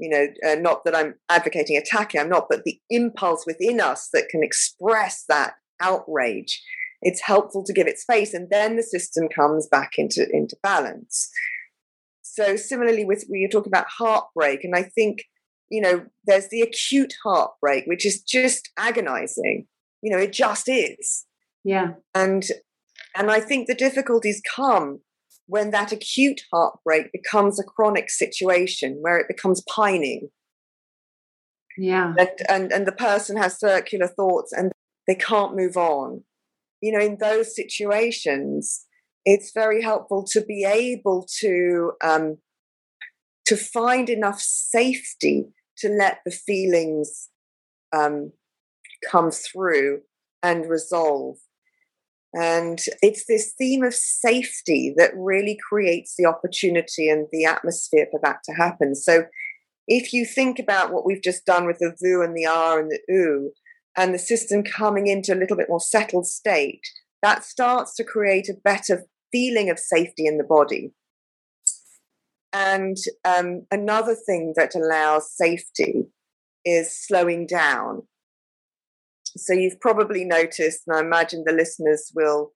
you 0.01 0.09
know, 0.09 0.27
uh, 0.51 0.57
not 0.57 0.85
that 0.85 0.97
I'm 0.97 1.15
advocating 1.29 1.77
attacking, 1.77 2.21
I'm 2.21 2.29
not, 2.29 2.47
but 2.49 2.65
the 2.65 2.81
impulse 2.89 3.45
within 3.47 3.81
us 3.81 4.09
that 4.13 4.29
can 4.31 4.43
express 4.43 5.25
that 5.29 5.55
outrage. 5.81 6.63
It's 7.03 7.23
helpful 7.23 7.65
to 7.65 7.73
give 7.73 7.87
it 7.87 7.99
space, 7.99 8.35
and 8.35 8.49
then 8.51 8.77
the 8.77 8.83
system 8.83 9.29
comes 9.29 9.69
back 9.71 9.93
into 9.97 10.27
into 10.33 10.57
balance. 10.63 11.31
So 12.23 12.57
similarly, 12.57 13.05
with 13.05 13.25
we 13.31 13.45
are 13.45 13.49
talking 13.49 13.71
about 13.71 13.87
heartbreak, 13.99 14.65
and 14.65 14.75
I 14.75 14.83
think 14.83 15.25
you 15.71 15.81
know 15.81 16.07
there's 16.25 16.49
the 16.49 16.63
acute 16.63 17.15
heartbreak, 17.25 17.85
which 17.87 18.05
is 18.05 18.23
just 18.23 18.71
agonizing. 18.77 19.67
You 20.03 20.13
know, 20.13 20.23
it 20.23 20.33
just 20.33 20.69
is. 20.69 21.27
Yeah. 21.65 21.93
And 22.15 22.45
and 23.17 23.31
I 23.31 23.41
think 23.41 23.67
the 23.67 23.75
difficulties 23.75 24.43
come 24.57 25.01
when 25.51 25.73
that 25.73 25.91
acute 25.91 26.43
heartbreak 26.53 27.11
becomes 27.13 27.59
a 27.59 27.65
chronic 27.65 28.09
situation 28.09 28.99
where 29.01 29.19
it 29.19 29.27
becomes 29.27 29.65
pining. 29.69 30.29
Yeah. 31.77 32.15
And, 32.17 32.29
and, 32.49 32.73
and 32.73 32.87
the 32.87 32.93
person 32.93 33.37
has 33.37 33.59
circular 33.59 34.07
thoughts 34.07 34.53
and 34.53 34.71
they 35.09 35.17
can't 35.17 35.57
move 35.57 35.77
on. 35.77 36.23
You 36.81 36.93
know, 36.93 37.05
in 37.05 37.19
those 37.19 37.55
situations, 37.57 38.87
it's 39.25 39.51
very 39.53 39.83
helpful 39.83 40.25
to 40.31 40.41
be 40.41 40.65
able 40.65 41.27
to 41.41 41.93
um, 42.03 42.39
to 43.47 43.57
find 43.57 44.09
enough 44.09 44.41
safety 44.41 45.47
to 45.79 45.89
let 45.89 46.21
the 46.25 46.31
feelings 46.31 47.29
um, 47.93 48.31
come 49.11 49.33
through 49.33 50.03
and 50.45 50.71
resolve. 50.71 51.39
And 52.33 52.79
it's 53.03 53.27
this 53.27 53.55
theme 53.59 53.83
of 53.83 53.95
safety 53.95 54.95
that 54.97 55.11
really 55.17 55.59
creates 55.69 56.15
the 56.17 56.27
opportunity 56.27 57.09
and 57.09 57.27
the 57.33 57.45
atmosphere 57.45 58.07
for 58.11 58.21
that 58.23 58.39
to 58.45 58.53
happen. 58.53 58.95
So, 58.95 59.25
if 59.89 60.13
you 60.13 60.25
think 60.25 60.61
about 60.61 60.93
what 60.93 61.05
we've 61.05 61.23
just 61.23 61.45
done 61.45 61.67
with 61.67 61.79
the 61.79 61.97
VU 62.01 62.23
and 62.23 62.37
the 62.37 62.47
R 62.47 62.79
and 62.79 62.91
the 62.91 63.01
U, 63.09 63.53
and 63.97 64.15
the 64.15 64.19
system 64.19 64.63
coming 64.63 65.09
into 65.09 65.35
a 65.35 65.39
little 65.39 65.57
bit 65.57 65.69
more 65.69 65.81
settled 65.81 66.27
state, 66.27 66.87
that 67.23 67.45
starts 67.45 67.95
to 67.97 68.05
create 68.05 68.49
a 68.49 68.61
better 68.63 69.05
feeling 69.33 69.69
of 69.69 69.79
safety 69.79 70.27
in 70.27 70.39
the 70.39 70.45
body. 70.45 70.93
And 72.53 72.97
um, 73.25 73.67
another 73.71 74.15
thing 74.15 74.55
that 74.57 74.75
allows 74.75 75.37
safety 75.37 76.07
is 76.65 76.97
slowing 76.97 77.47
down. 77.47 78.03
So 79.37 79.53
you've 79.53 79.81
probably 79.81 80.25
noticed, 80.25 80.83
and 80.87 80.97
I 80.97 81.01
imagine 81.01 81.45
the 81.47 81.53
listeners 81.53 82.11
will 82.15 82.53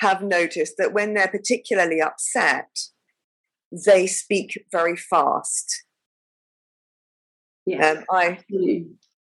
have 0.00 0.22
noticed 0.22 0.74
that 0.78 0.92
when 0.92 1.14
they're 1.14 1.28
particularly 1.28 2.00
upset, 2.00 2.68
they 3.72 4.06
speak 4.06 4.64
very 4.72 4.96
fast. 4.96 5.84
Yeah, 7.66 7.90
um, 7.90 8.04
I 8.10 8.38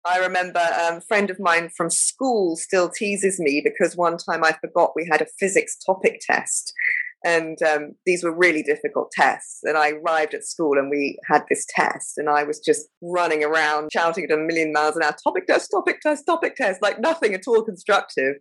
I 0.09 0.19
remember 0.19 0.61
um, 0.61 0.99
a 0.99 1.01
friend 1.01 1.31
of 1.31 1.41
mine 1.41 1.71
from 1.77 1.91
school 1.91 2.55
still 2.57 2.89
teases 2.89 3.41
me 3.41 3.61
because 3.65 3.97
one 3.97 4.17
time 4.17 4.45
I 4.45 4.53
forgot 4.53 4.93
we 4.95 5.09
had 5.11 5.21
a 5.21 5.27
physics 5.39 5.77
topic 5.85 6.21
test. 6.21 6.73
And 7.27 7.61
um, 7.63 7.97
these 8.07 8.23
were 8.23 8.33
really 8.33 8.63
difficult 8.63 9.11
tests. 9.11 9.59
And 9.65 9.77
I 9.77 9.91
arrived 9.91 10.33
at 10.33 10.45
school 10.45 10.79
and 10.79 10.89
we 10.89 11.19
had 11.29 11.43
this 11.51 11.67
test. 11.69 12.19
And 12.19 12.29
I 12.31 12.45
was 12.45 12.61
just 12.61 12.87
running 13.03 13.43
around 13.43 13.91
shouting 13.93 14.25
at 14.25 14.31
a 14.31 14.37
million 14.37 14.73
miles 14.73 14.95
an 14.95 15.03
hour 15.03 15.17
topic 15.25 15.49
test, 15.49 15.73
topic 15.73 16.01
test, 16.01 16.25
topic 16.25 16.55
test, 16.55 16.81
like 16.81 17.01
nothing 17.01 17.35
at 17.35 17.49
all 17.49 17.65
constructive. 17.65 18.37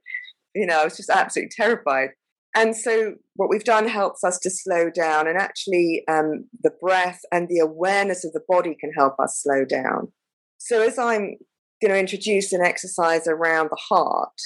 You 0.54 0.67
know, 0.67 0.82
I 0.82 0.84
was 0.84 0.98
just 0.98 1.10
absolutely 1.10 1.50
terrified. 1.58 2.10
And 2.56 2.78
so, 2.78 3.15
what 3.36 3.50
we've 3.50 3.63
done 3.63 3.88
helps 3.88 4.24
us 4.24 4.38
to 4.39 4.52
slow 4.52 4.91
down. 4.91 5.28
And 5.28 5.38
actually, 5.38 6.04
um, 6.08 6.45
the 6.62 6.71
breath 6.80 7.21
and 7.32 7.50
the 7.50 7.60
awareness 7.60 8.24
of 8.24 8.34
the 8.34 8.43
body 8.48 8.78
can 8.80 8.93
help 8.93 9.19
us 9.19 9.41
slow 9.43 9.65
down. 9.65 10.13
So, 10.60 10.84
as 10.84 11.00
I'm 11.00 11.38
going 11.82 11.91
to 11.91 12.00
introduce 12.00 12.54
an 12.54 12.62
exercise 12.62 13.28
around 13.28 13.69
the 13.71 13.82
heart, 13.89 14.39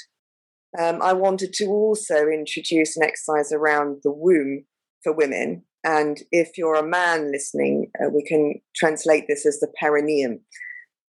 um, 0.77 1.01
I 1.01 1.13
wanted 1.13 1.53
to 1.53 1.65
also 1.65 2.27
introduce 2.27 2.95
an 2.95 3.03
exercise 3.03 3.51
around 3.51 4.01
the 4.03 4.11
womb 4.11 4.65
for 5.03 5.13
women. 5.13 5.63
And 5.83 6.19
if 6.31 6.57
you're 6.57 6.75
a 6.75 6.85
man 6.85 7.31
listening, 7.31 7.89
uh, 7.99 8.09
we 8.09 8.23
can 8.23 8.55
translate 8.75 9.25
this 9.27 9.45
as 9.45 9.59
the 9.59 9.71
perineum. 9.79 10.41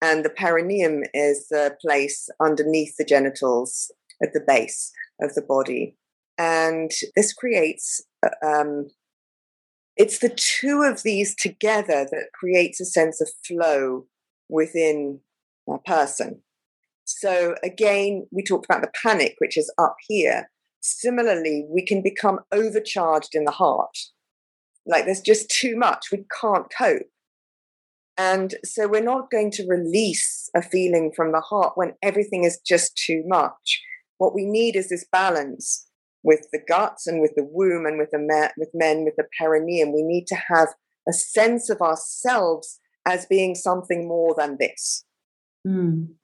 And 0.00 0.24
the 0.24 0.30
perineum 0.30 1.02
is 1.12 1.48
the 1.48 1.76
place 1.82 2.28
underneath 2.40 2.96
the 2.96 3.04
genitals 3.04 3.90
at 4.22 4.32
the 4.32 4.40
base 4.46 4.92
of 5.20 5.34
the 5.34 5.42
body. 5.42 5.96
And 6.38 6.90
this 7.16 7.34
creates, 7.34 8.02
uh, 8.24 8.46
um, 8.46 8.88
it's 9.96 10.20
the 10.20 10.34
two 10.34 10.82
of 10.82 11.02
these 11.02 11.34
together 11.34 12.06
that 12.10 12.30
creates 12.32 12.80
a 12.80 12.86
sense 12.86 13.20
of 13.20 13.28
flow 13.46 14.06
within 14.48 15.20
a 15.68 15.78
person. 15.78 16.40
So 17.18 17.54
again, 17.62 18.26
we 18.30 18.42
talked 18.42 18.66
about 18.66 18.82
the 18.82 18.92
panic, 19.02 19.34
which 19.38 19.56
is 19.56 19.72
up 19.78 19.96
here. 20.06 20.50
Similarly, 20.80 21.66
we 21.68 21.84
can 21.84 22.02
become 22.02 22.40
overcharged 22.52 23.34
in 23.34 23.44
the 23.44 23.50
heart. 23.50 23.96
Like 24.86 25.04
there's 25.04 25.20
just 25.20 25.50
too 25.50 25.76
much, 25.76 26.06
we 26.10 26.24
can't 26.40 26.66
cope. 26.76 27.08
And 28.16 28.54
so 28.64 28.86
we're 28.86 29.02
not 29.02 29.30
going 29.30 29.50
to 29.52 29.66
release 29.66 30.50
a 30.54 30.62
feeling 30.62 31.12
from 31.14 31.32
the 31.32 31.40
heart 31.40 31.72
when 31.74 31.94
everything 32.02 32.44
is 32.44 32.60
just 32.66 32.96
too 32.96 33.22
much. 33.26 33.82
What 34.18 34.34
we 34.34 34.44
need 34.44 34.76
is 34.76 34.88
this 34.88 35.06
balance 35.10 35.86
with 36.22 36.46
the 36.52 36.60
guts 36.68 37.06
and 37.06 37.20
with 37.20 37.34
the 37.34 37.48
womb 37.50 37.86
and 37.86 37.98
with 37.98 38.10
the 38.10 38.18
me- 38.18 38.52
with 38.58 38.70
men 38.74 39.04
with 39.04 39.16
the 39.16 39.26
perineum. 39.38 39.92
We 39.92 40.02
need 40.02 40.26
to 40.28 40.34
have 40.34 40.68
a 41.08 41.12
sense 41.12 41.70
of 41.70 41.80
ourselves 41.80 42.78
as 43.06 43.26
being 43.26 43.54
something 43.54 44.06
more 44.06 44.34
than 44.36 44.58
this. 44.60 45.04
Mm. 45.66 46.14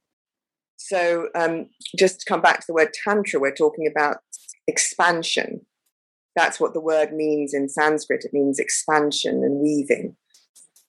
So, 0.77 1.29
um, 1.35 1.67
just 1.99 2.21
to 2.21 2.27
come 2.27 2.41
back 2.41 2.61
to 2.61 2.67
the 2.69 2.75
word 2.75 2.93
tantra, 2.93 3.41
we're 3.41 3.55
talking 3.55 3.87
about 3.87 4.19
expansion. 4.67 5.63
That's 6.35 6.61
what 6.61 6.75
the 6.75 6.81
word 6.81 7.13
means 7.13 7.55
in 7.55 7.69
Sanskrit. 7.69 8.25
It 8.25 8.35
means 8.35 8.59
expansion 8.59 9.43
and 9.43 9.61
weaving. 9.61 10.17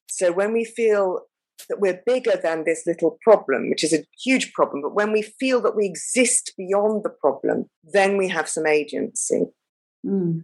So, 0.10 0.32
when 0.32 0.54
we 0.54 0.66
feel 0.66 1.22
that 1.70 1.80
we're 1.80 2.02
bigger 2.06 2.40
than 2.42 2.64
this 2.64 2.84
little 2.86 3.18
problem, 3.22 3.70
which 3.70 3.84
is 3.84 3.94
a 3.94 4.06
huge 4.24 4.54
problem, 4.54 4.82
but 4.82 4.94
when 4.94 5.12
we 5.12 5.22
feel 5.22 5.62
that 5.62 5.76
we 5.76 5.86
exist 5.86 6.54
beyond 6.58 7.04
the 7.04 7.10
problem, 7.10 7.66
then 7.84 8.18
we 8.18 8.28
have 8.28 8.48
some 8.48 8.68
agency. 8.68 9.46
Mm. 10.06 10.44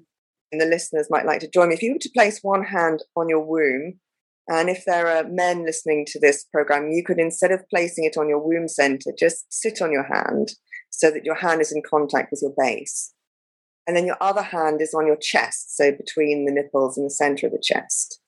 And 0.51 0.62
the 0.62 0.65
listeners 0.65 1.08
might 1.10 1.25
like 1.25 1.39
to 1.41 1.49
join 1.49 1.69
me. 1.69 1.75
If 1.75 1.82
you 1.82 1.93
were 1.93 1.99
to 1.99 2.12
place 2.13 2.39
one 2.41 2.63
hand 2.63 3.03
on 3.15 3.29
your 3.29 3.43
womb 3.43 3.99
and 4.49 4.69
if 4.69 4.84
there 4.86 5.08
are 5.08 5.23
men 5.23 5.65
listening 5.65 6.06
to 6.10 6.19
this 6.19 6.45
program, 6.51 6.91
you 6.91 7.03
could, 7.06 7.19
instead 7.19 7.51
of 7.51 7.67
placing 7.69 8.03
it 8.03 8.17
on 8.17 8.27
your 8.27 8.45
womb 8.45 8.67
center, 8.67 9.12
just 9.17 9.45
sit 9.49 9.82
on 9.82 9.91
your 9.91 10.03
hand 10.03 10.53
so 10.89 11.10
that 11.10 11.23
your 11.23 11.36
hand 11.36 11.62
is 11.62 11.71
in 11.71 11.82
contact 11.89 12.29
with 12.32 12.41
your 12.41 12.53
base. 12.58 13.13
And 13.88 13.95
then 13.95 14.06
your 14.06 14.17
other 14.21 14.41
hand 14.41 14.82
is 14.82 14.93
on 14.93 15.08
your 15.08 15.17
chest, 15.17 15.75
so 15.75 15.91
between 15.91 16.45
the 16.45 16.53
nipples 16.53 16.97
and 16.97 17.06
the 17.06 17.12
center 17.12 17.47
of 17.47 17.53
the 17.53 17.62
chest. 17.62 18.19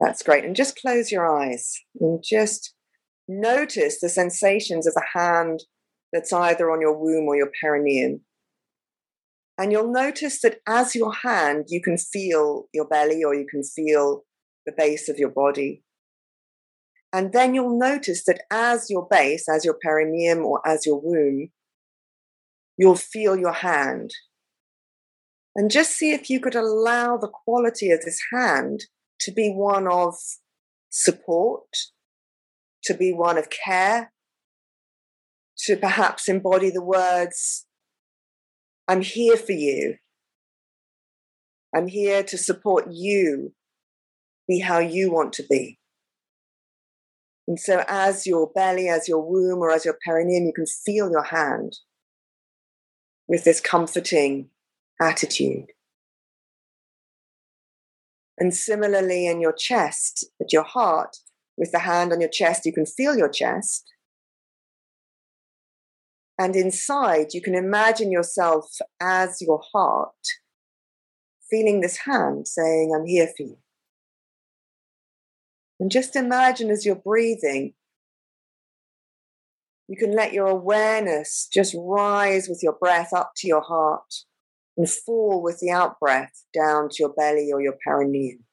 That's 0.00 0.22
great. 0.22 0.44
And 0.44 0.54
just 0.54 0.78
close 0.80 1.10
your 1.10 1.26
eyes 1.26 1.80
and 2.00 2.22
just 2.22 2.74
notice 3.26 4.00
the 4.00 4.08
sensations 4.08 4.86
of 4.86 4.94
the 4.94 5.04
hand 5.14 5.64
that's 6.12 6.32
either 6.32 6.70
on 6.70 6.80
your 6.80 6.96
womb 6.96 7.26
or 7.26 7.36
your 7.36 7.50
perineum. 7.60 8.20
And 9.58 9.72
you'll 9.72 9.92
notice 9.92 10.40
that 10.42 10.60
as 10.66 10.94
your 10.94 11.12
hand, 11.12 11.66
you 11.68 11.82
can 11.82 11.98
feel 11.98 12.68
your 12.72 12.86
belly 12.86 13.24
or 13.24 13.34
you 13.34 13.46
can 13.50 13.62
feel 13.62 14.22
the 14.68 14.74
base 14.76 15.08
of 15.08 15.18
your 15.18 15.30
body. 15.30 15.82
And 17.10 17.32
then 17.32 17.54
you'll 17.54 17.78
notice 17.78 18.24
that 18.26 18.42
as 18.50 18.90
your 18.90 19.08
base, 19.10 19.48
as 19.48 19.64
your 19.64 19.78
perineum 19.82 20.40
or 20.40 20.60
as 20.66 20.84
your 20.84 21.00
womb, 21.02 21.48
you'll 22.76 22.96
feel 22.96 23.34
your 23.34 23.54
hand. 23.54 24.10
And 25.56 25.70
just 25.70 25.92
see 25.92 26.12
if 26.12 26.28
you 26.28 26.38
could 26.38 26.54
allow 26.54 27.16
the 27.16 27.32
quality 27.44 27.90
of 27.90 28.02
this 28.02 28.20
hand 28.30 28.84
to 29.20 29.32
be 29.32 29.50
one 29.50 29.88
of 29.88 30.14
support, 30.90 31.64
to 32.84 32.92
be 32.92 33.12
one 33.12 33.38
of 33.38 33.48
care, 33.48 34.12
to 35.60 35.76
perhaps 35.76 36.28
embody 36.28 36.70
the 36.70 36.84
words, 36.84 37.64
I'm 38.86 39.00
here 39.00 39.36
for 39.36 39.52
you. 39.52 39.96
I'm 41.74 41.88
here 41.88 42.22
to 42.22 42.36
support 42.36 42.88
you 42.90 43.54
be 44.48 44.60
how 44.60 44.78
you 44.78 45.12
want 45.12 45.32
to 45.34 45.44
be. 45.48 45.78
And 47.46 47.58
so, 47.58 47.84
as 47.88 48.26
your 48.26 48.50
belly, 48.54 48.88
as 48.88 49.08
your 49.08 49.20
womb, 49.22 49.60
or 49.60 49.70
as 49.70 49.84
your 49.84 49.98
perineum, 50.04 50.44
you 50.44 50.52
can 50.52 50.66
feel 50.66 51.10
your 51.10 51.24
hand 51.24 51.78
with 53.26 53.44
this 53.44 53.60
comforting 53.60 54.50
attitude. 55.00 55.72
And 58.38 58.54
similarly, 58.54 59.26
in 59.26 59.40
your 59.40 59.52
chest, 59.52 60.26
at 60.40 60.52
your 60.52 60.62
heart, 60.62 61.16
with 61.56 61.72
the 61.72 61.80
hand 61.80 62.12
on 62.12 62.20
your 62.20 62.30
chest, 62.30 62.66
you 62.66 62.72
can 62.72 62.86
feel 62.86 63.16
your 63.16 63.28
chest. 63.28 63.84
And 66.38 66.54
inside, 66.54 67.34
you 67.34 67.42
can 67.42 67.54
imagine 67.54 68.12
yourself 68.12 68.66
as 69.00 69.40
your 69.40 69.60
heart, 69.72 70.14
feeling 71.50 71.80
this 71.80 71.96
hand 72.04 72.46
saying, 72.46 72.92
I'm 72.94 73.06
here 73.06 73.28
for 73.36 73.42
you. 73.42 73.58
And 75.80 75.90
just 75.90 76.16
imagine 76.16 76.70
as 76.70 76.84
you're 76.84 76.96
breathing, 76.96 77.74
you 79.88 79.96
can 79.96 80.14
let 80.14 80.32
your 80.32 80.48
awareness 80.48 81.48
just 81.52 81.74
rise 81.78 82.48
with 82.48 82.60
your 82.62 82.74
breath 82.74 83.12
up 83.12 83.32
to 83.36 83.48
your 83.48 83.62
heart 83.62 84.12
and 84.76 84.88
fall 84.88 85.42
with 85.42 85.58
the 85.60 85.70
out 85.70 85.98
breath 85.98 86.44
down 86.54 86.88
to 86.90 86.96
your 87.00 87.12
belly 87.12 87.50
or 87.52 87.62
your 87.62 87.76
perineum. 87.84 88.44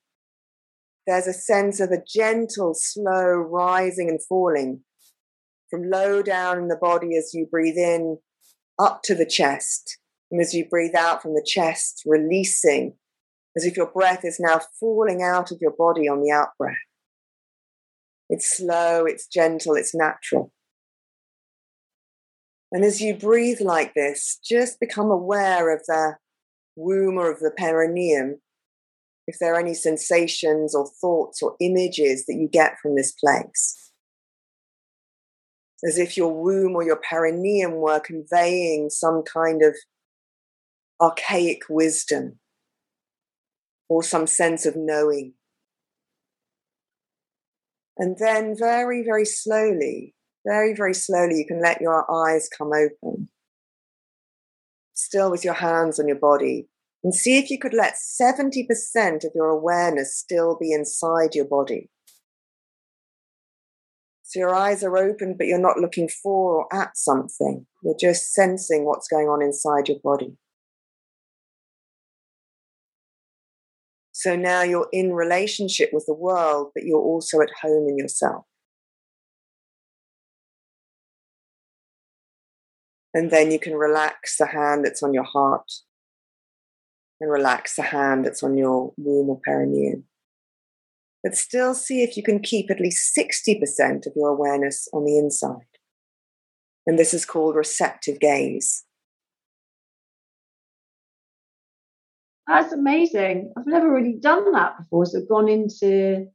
There's 1.05 1.27
a 1.27 1.33
sense 1.33 1.79
of 1.79 1.91
a 1.91 2.01
gentle, 2.07 2.73
slow 2.73 3.33
rising 3.33 4.09
and 4.09 4.19
falling 4.23 4.81
from 5.69 5.89
low 5.89 6.21
down 6.21 6.57
in 6.57 6.67
the 6.67 6.77
body 6.77 7.17
as 7.17 7.33
you 7.33 7.45
breathe 7.45 7.77
in 7.77 8.17
up 8.79 9.01
to 9.03 9.15
the 9.15 9.25
chest. 9.25 9.99
And 10.31 10.41
as 10.41 10.53
you 10.53 10.65
breathe 10.67 10.95
out 10.95 11.21
from 11.21 11.33
the 11.33 11.45
chest, 11.45 12.01
releasing 12.05 12.95
as 13.55 13.65
if 13.65 13.77
your 13.77 13.91
breath 13.91 14.25
is 14.25 14.39
now 14.39 14.61
falling 14.79 15.21
out 15.21 15.51
of 15.51 15.59
your 15.61 15.73
body 15.77 16.07
on 16.07 16.21
the 16.21 16.31
out 16.31 16.49
breath. 16.57 16.75
It's 18.29 18.57
slow, 18.57 19.05
it's 19.05 19.27
gentle, 19.27 19.75
it's 19.75 19.93
natural. 19.93 20.51
And 22.71 22.83
as 22.83 22.99
you 22.99 23.15
breathe 23.15 23.61
like 23.61 23.93
this, 23.93 24.39
just 24.43 24.79
become 24.79 25.11
aware 25.11 25.73
of 25.73 25.81
the 25.87 26.15
womb 26.75 27.17
or 27.17 27.31
of 27.31 27.39
the 27.39 27.51
perineum, 27.51 28.41
if 29.27 29.37
there 29.39 29.53
are 29.53 29.59
any 29.59 29.73
sensations 29.73 30.75
or 30.75 30.89
thoughts 31.01 31.41
or 31.41 31.55
images 31.59 32.25
that 32.25 32.35
you 32.35 32.49
get 32.51 32.75
from 32.81 32.95
this 32.95 33.11
place. 33.13 33.91
As 35.87 35.97
if 35.97 36.17
your 36.17 36.33
womb 36.33 36.75
or 36.75 36.83
your 36.83 36.99
perineum 37.09 37.75
were 37.75 37.99
conveying 37.99 38.89
some 38.89 39.23
kind 39.23 39.61
of 39.61 39.75
archaic 40.99 41.61
wisdom 41.69 42.39
or 43.87 44.01
some 44.01 44.25
sense 44.27 44.65
of 44.65 44.75
knowing. 44.75 45.33
And 47.97 48.17
then, 48.19 48.55
very, 48.57 49.03
very 49.03 49.25
slowly, 49.25 50.15
very, 50.45 50.73
very 50.75 50.93
slowly, 50.93 51.37
you 51.37 51.45
can 51.47 51.61
let 51.61 51.81
your 51.81 52.09
eyes 52.11 52.49
come 52.55 52.71
open. 52.73 53.29
Still 54.93 55.31
with 55.31 55.43
your 55.43 55.53
hands 55.55 55.99
on 55.99 56.07
your 56.07 56.19
body. 56.19 56.67
And 57.03 57.13
see 57.13 57.37
if 57.37 57.49
you 57.49 57.59
could 57.59 57.73
let 57.73 57.95
70% 57.95 59.23
of 59.23 59.31
your 59.35 59.49
awareness 59.49 60.17
still 60.17 60.57
be 60.59 60.71
inside 60.71 61.35
your 61.35 61.45
body. 61.45 61.89
So 64.23 64.39
your 64.39 64.55
eyes 64.55 64.83
are 64.83 64.97
open, 64.97 65.35
but 65.37 65.45
you're 65.45 65.59
not 65.59 65.77
looking 65.77 66.09
for 66.09 66.55
or 66.55 66.73
at 66.73 66.97
something. 66.97 67.67
You're 67.83 67.95
just 67.99 68.33
sensing 68.33 68.85
what's 68.85 69.07
going 69.07 69.27
on 69.27 69.43
inside 69.43 69.87
your 69.87 69.99
body. 70.03 70.35
So 74.25 74.35
now 74.35 74.63
you're 74.63 74.89
in 74.91 75.13
relationship 75.13 75.91
with 75.93 76.07
the 76.07 76.15
world, 76.15 76.71
but 76.73 76.83
you're 76.83 76.97
also 76.97 77.41
at 77.41 77.51
home 77.61 77.87
in 77.87 77.95
yourself. 77.95 78.43
And 83.13 83.29
then 83.29 83.51
you 83.51 83.59
can 83.59 83.75
relax 83.75 84.37
the 84.39 84.47
hand 84.47 84.83
that's 84.83 85.03
on 85.03 85.13
your 85.13 85.25
heart 85.25 85.71
and 87.21 87.29
relax 87.29 87.75
the 87.75 87.83
hand 87.83 88.25
that's 88.25 88.41
on 88.41 88.57
your 88.57 88.93
womb 88.97 89.29
or 89.29 89.39
perineum. 89.45 90.05
But 91.23 91.35
still 91.35 91.75
see 91.75 92.01
if 92.01 92.17
you 92.17 92.23
can 92.23 92.39
keep 92.39 92.71
at 92.71 92.79
least 92.79 93.15
60% 93.15 94.07
of 94.07 94.13
your 94.15 94.29
awareness 94.29 94.87
on 94.91 95.05
the 95.05 95.19
inside. 95.19 95.67
And 96.87 96.97
this 96.97 97.13
is 97.13 97.25
called 97.25 97.55
receptive 97.55 98.19
gaze. 98.19 98.85
That's 102.47 102.73
amazing. 102.73 103.53
I've 103.57 103.65
never 103.65 103.91
really 103.91 104.17
done 104.19 104.51
that 104.51 104.77
before. 104.77 105.05
So 105.05 105.21
gone 105.21 105.49
into 105.49 106.27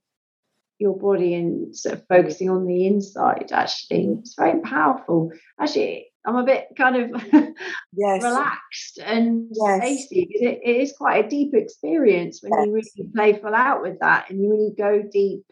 your 0.79 0.99
body 0.99 1.35
and 1.35 1.77
sort 1.77 1.97
of 1.97 2.07
focusing 2.09 2.51
on 2.51 2.67
the 2.67 2.87
inside. 2.87 3.51
Actually, 3.53 4.17
it's 4.21 4.35
very 4.35 4.61
powerful. 4.61 5.31
Actually, 5.61 6.09
I'm 6.25 6.37
a 6.37 6.45
bit 6.45 6.69
kind 6.77 6.97
of 6.97 7.23
yes. 7.93 8.23
relaxed 8.23 8.99
and 9.05 9.49
yes. 9.53 10.07
It, 10.11 10.61
it 10.65 10.69
is 10.69 10.95
quite 10.97 11.25
a 11.25 11.29
deep 11.29 11.55
experience 11.55 12.41
when 12.43 12.53
yes. 12.53 12.67
you 12.67 12.73
really 12.73 13.13
play 13.15 13.41
full 13.41 13.55
out 13.55 13.83
with 13.83 14.01
that 14.01 14.31
and 14.31 14.43
you 14.43 14.51
really 14.51 14.75
go 14.77 15.09
deep 15.11 15.45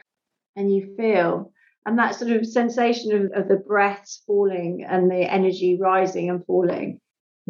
and 0.56 0.74
you 0.74 0.94
feel. 0.96 1.52
And 1.86 1.98
that 1.98 2.16
sort 2.16 2.32
of 2.32 2.46
sensation 2.46 3.12
of, 3.12 3.42
of 3.42 3.48
the 3.48 3.56
breaths 3.56 4.22
falling 4.26 4.84
and 4.86 5.10
the 5.10 5.20
energy 5.20 5.78
rising 5.80 6.28
and 6.28 6.44
falling 6.44 7.00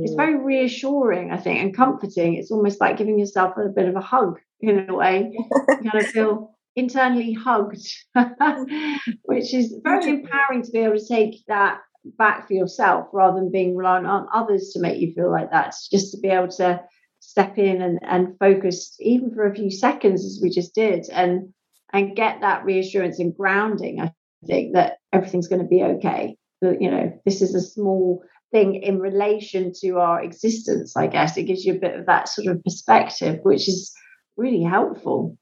it's 0.01 0.15
very 0.15 0.37
reassuring, 0.37 1.31
I 1.31 1.37
think, 1.37 1.61
and 1.61 1.77
comforting. 1.77 2.35
It's 2.35 2.51
almost 2.51 2.81
like 2.81 2.97
giving 2.97 3.19
yourself 3.19 3.57
a 3.57 3.69
bit 3.69 3.89
of 3.89 3.97
a 3.97 4.01
hug 4.01 4.39
in 4.61 4.89
a 4.89 4.95
way. 4.95 5.33
you 5.33 5.91
kind 5.91 6.05
of 6.05 6.07
feel 6.13 6.55
internally 6.77 7.33
hugged, 7.33 7.87
which 9.25 9.53
is 9.53 9.75
very 9.83 10.09
empowering 10.11 10.63
to 10.63 10.71
be 10.71 10.79
able 10.79 10.99
to 10.99 11.09
take 11.09 11.45
that 11.49 11.81
back 12.17 12.47
for 12.47 12.55
yourself 12.55 13.09
rather 13.13 13.41
than 13.41 13.51
being 13.51 13.77
reliant 13.77 14.07
on 14.07 14.29
others 14.33 14.71
to 14.73 14.81
make 14.81 15.01
you 15.01 15.13
feel 15.13 15.31
like 15.31 15.51
that. 15.51 15.69
It's 15.69 15.89
just 15.89 16.13
to 16.13 16.21
be 16.21 16.29
able 16.29 16.49
to 16.53 16.81
step 17.21 17.59
in 17.59 17.83
and, 17.83 17.99
and 18.03 18.39
focus 18.39 18.97
even 19.01 19.35
for 19.35 19.47
a 19.47 19.55
few 19.55 19.71
seconds 19.71 20.25
as 20.25 20.41
we 20.43 20.51
just 20.51 20.75
did 20.75 21.09
and 21.13 21.53
and 21.93 22.15
get 22.15 22.43
that 22.43 22.65
reassurance 22.65 23.19
and 23.19 23.35
grounding, 23.35 24.01
I 24.01 24.13
think 24.47 24.75
that 24.75 24.99
everything's 25.13 25.49
going 25.49 25.63
to 25.63 25.69
be 25.69 25.83
okay. 25.83 26.37
That 26.61 26.83
you 26.83 26.91
know, 26.91 27.19
this 27.25 27.41
is 27.41 27.55
a 27.55 27.63
small 27.63 28.23
thing 28.51 28.75
in 28.77 28.99
relation 28.99 29.73
to 29.81 29.99
our 29.99 30.23
existence, 30.23 30.97
I 30.97 31.07
guess. 31.07 31.37
It 31.37 31.45
gives 31.45 31.65
you 31.65 31.75
a 31.75 31.79
bit 31.79 31.99
of 31.99 32.07
that 32.07 32.29
sort 32.29 32.49
of 32.49 32.63
perspective, 32.63 33.41
which 33.43 33.69
is 33.69 33.93
really 34.37 34.63
helpful. 34.63 35.37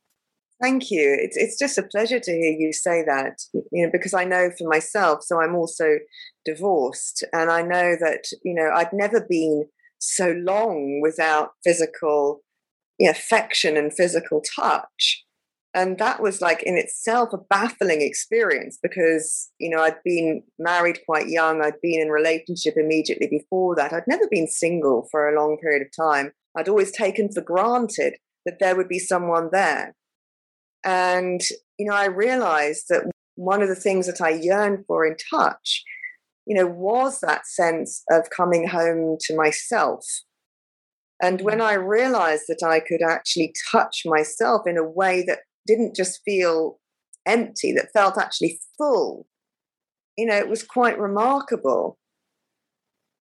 Thank 0.62 0.90
you. 0.90 1.16
It's 1.20 1.36
it's 1.36 1.58
just 1.58 1.76
a 1.76 1.82
pleasure 1.82 2.18
to 2.18 2.30
hear 2.32 2.56
you 2.58 2.72
say 2.72 3.04
that, 3.04 3.40
you 3.52 3.84
know, 3.84 3.90
because 3.92 4.14
I 4.14 4.24
know 4.24 4.50
for 4.56 4.66
myself, 4.68 5.22
so 5.22 5.40
I'm 5.40 5.54
also 5.54 5.98
divorced, 6.46 7.24
and 7.32 7.50
I 7.50 7.60
know 7.60 7.96
that, 8.00 8.24
you 8.42 8.54
know, 8.54 8.70
I'd 8.74 8.92
never 8.92 9.26
been 9.28 9.66
so 9.98 10.30
long 10.30 11.00
without 11.02 11.50
physical 11.62 12.40
you 12.98 13.06
know, 13.06 13.10
affection 13.10 13.76
and 13.76 13.92
physical 13.92 14.42
touch 14.56 15.25
and 15.76 15.98
that 15.98 16.22
was 16.22 16.40
like 16.40 16.62
in 16.62 16.78
itself 16.78 17.34
a 17.34 17.38
baffling 17.38 18.00
experience 18.00 18.78
because 18.82 19.50
you 19.58 19.68
know 19.70 19.82
i'd 19.82 20.02
been 20.04 20.42
married 20.58 20.98
quite 21.04 21.28
young 21.28 21.62
i'd 21.62 21.80
been 21.82 22.00
in 22.00 22.08
relationship 22.08 22.74
immediately 22.76 23.28
before 23.28 23.76
that 23.76 23.92
i'd 23.92 24.08
never 24.08 24.26
been 24.28 24.48
single 24.48 25.06
for 25.10 25.28
a 25.28 25.38
long 25.38 25.56
period 25.58 25.82
of 25.82 26.04
time. 26.04 26.32
I'd 26.58 26.70
always 26.70 26.90
taken 26.90 27.30
for 27.30 27.42
granted 27.42 28.14
that 28.46 28.60
there 28.60 28.74
would 28.76 28.88
be 28.88 28.98
someone 28.98 29.50
there. 29.52 29.94
And 30.82 31.42
you 31.78 31.86
know 31.86 31.94
i 31.94 32.06
realized 32.06 32.86
that 32.88 33.10
one 33.34 33.60
of 33.60 33.68
the 33.68 33.74
things 33.74 34.06
that 34.06 34.22
i 34.22 34.30
yearned 34.30 34.84
for 34.86 35.04
in 35.06 35.16
touch 35.30 35.84
you 36.46 36.56
know 36.56 36.66
was 36.66 37.20
that 37.20 37.46
sense 37.46 38.02
of 38.10 38.30
coming 38.30 38.68
home 38.68 39.18
to 39.20 39.36
myself. 39.36 40.04
And 41.20 41.40
when 41.40 41.58
mm. 41.58 41.64
I 41.64 41.74
realized 41.74 42.44
that 42.48 42.62
I 42.62 42.80
could 42.80 43.02
actually 43.02 43.54
touch 43.70 44.02
myself 44.04 44.62
in 44.66 44.76
a 44.76 44.88
way 44.88 45.24
that 45.26 45.40
didn't 45.66 45.96
just 45.96 46.20
feel 46.24 46.78
empty, 47.26 47.72
that 47.72 47.92
felt 47.92 48.18
actually 48.18 48.60
full. 48.78 49.26
You 50.16 50.26
know, 50.26 50.36
it 50.36 50.48
was 50.48 50.62
quite 50.62 50.98
remarkable. 50.98 51.98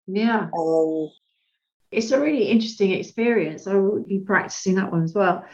Yeah. 0.08 0.50
Um, 0.58 1.10
it's 1.92 2.12
a 2.12 2.20
really 2.20 2.46
interesting 2.46 2.92
experience. 2.92 3.68
I 3.68 3.76
will 3.76 4.04
be 4.04 4.20
practicing 4.20 4.76
that 4.76 4.92
one 4.92 5.04
as 5.04 5.14
well. 5.14 5.46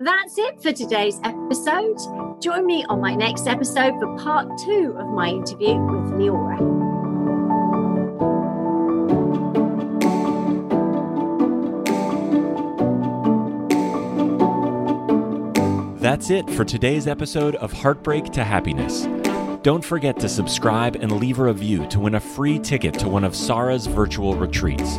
That's 0.00 0.36
it 0.38 0.60
for 0.62 0.72
today's 0.72 1.20
episode. 1.24 1.96
Join 2.40 2.66
me 2.66 2.84
on 2.88 3.00
my 3.00 3.14
next 3.14 3.46
episode 3.46 3.94
for 4.00 4.16
part 4.18 4.58
two 4.58 4.94
of 4.98 5.08
my 5.08 5.28
interview 5.28 5.76
with 5.76 6.12
Leora. 6.12 6.71
That's 16.12 16.28
it 16.28 16.50
for 16.50 16.62
today's 16.62 17.06
episode 17.06 17.54
of 17.54 17.72
Heartbreak 17.72 18.32
to 18.32 18.44
Happiness. 18.44 19.06
Don't 19.62 19.82
forget 19.82 20.20
to 20.20 20.28
subscribe 20.28 20.94
and 20.96 21.10
leave 21.10 21.38
a 21.38 21.44
review 21.44 21.86
to 21.86 22.00
win 22.00 22.16
a 22.16 22.20
free 22.20 22.58
ticket 22.58 22.92
to 22.98 23.08
one 23.08 23.24
of 23.24 23.34
Sarah's 23.34 23.86
virtual 23.86 24.34
retreats. 24.34 24.98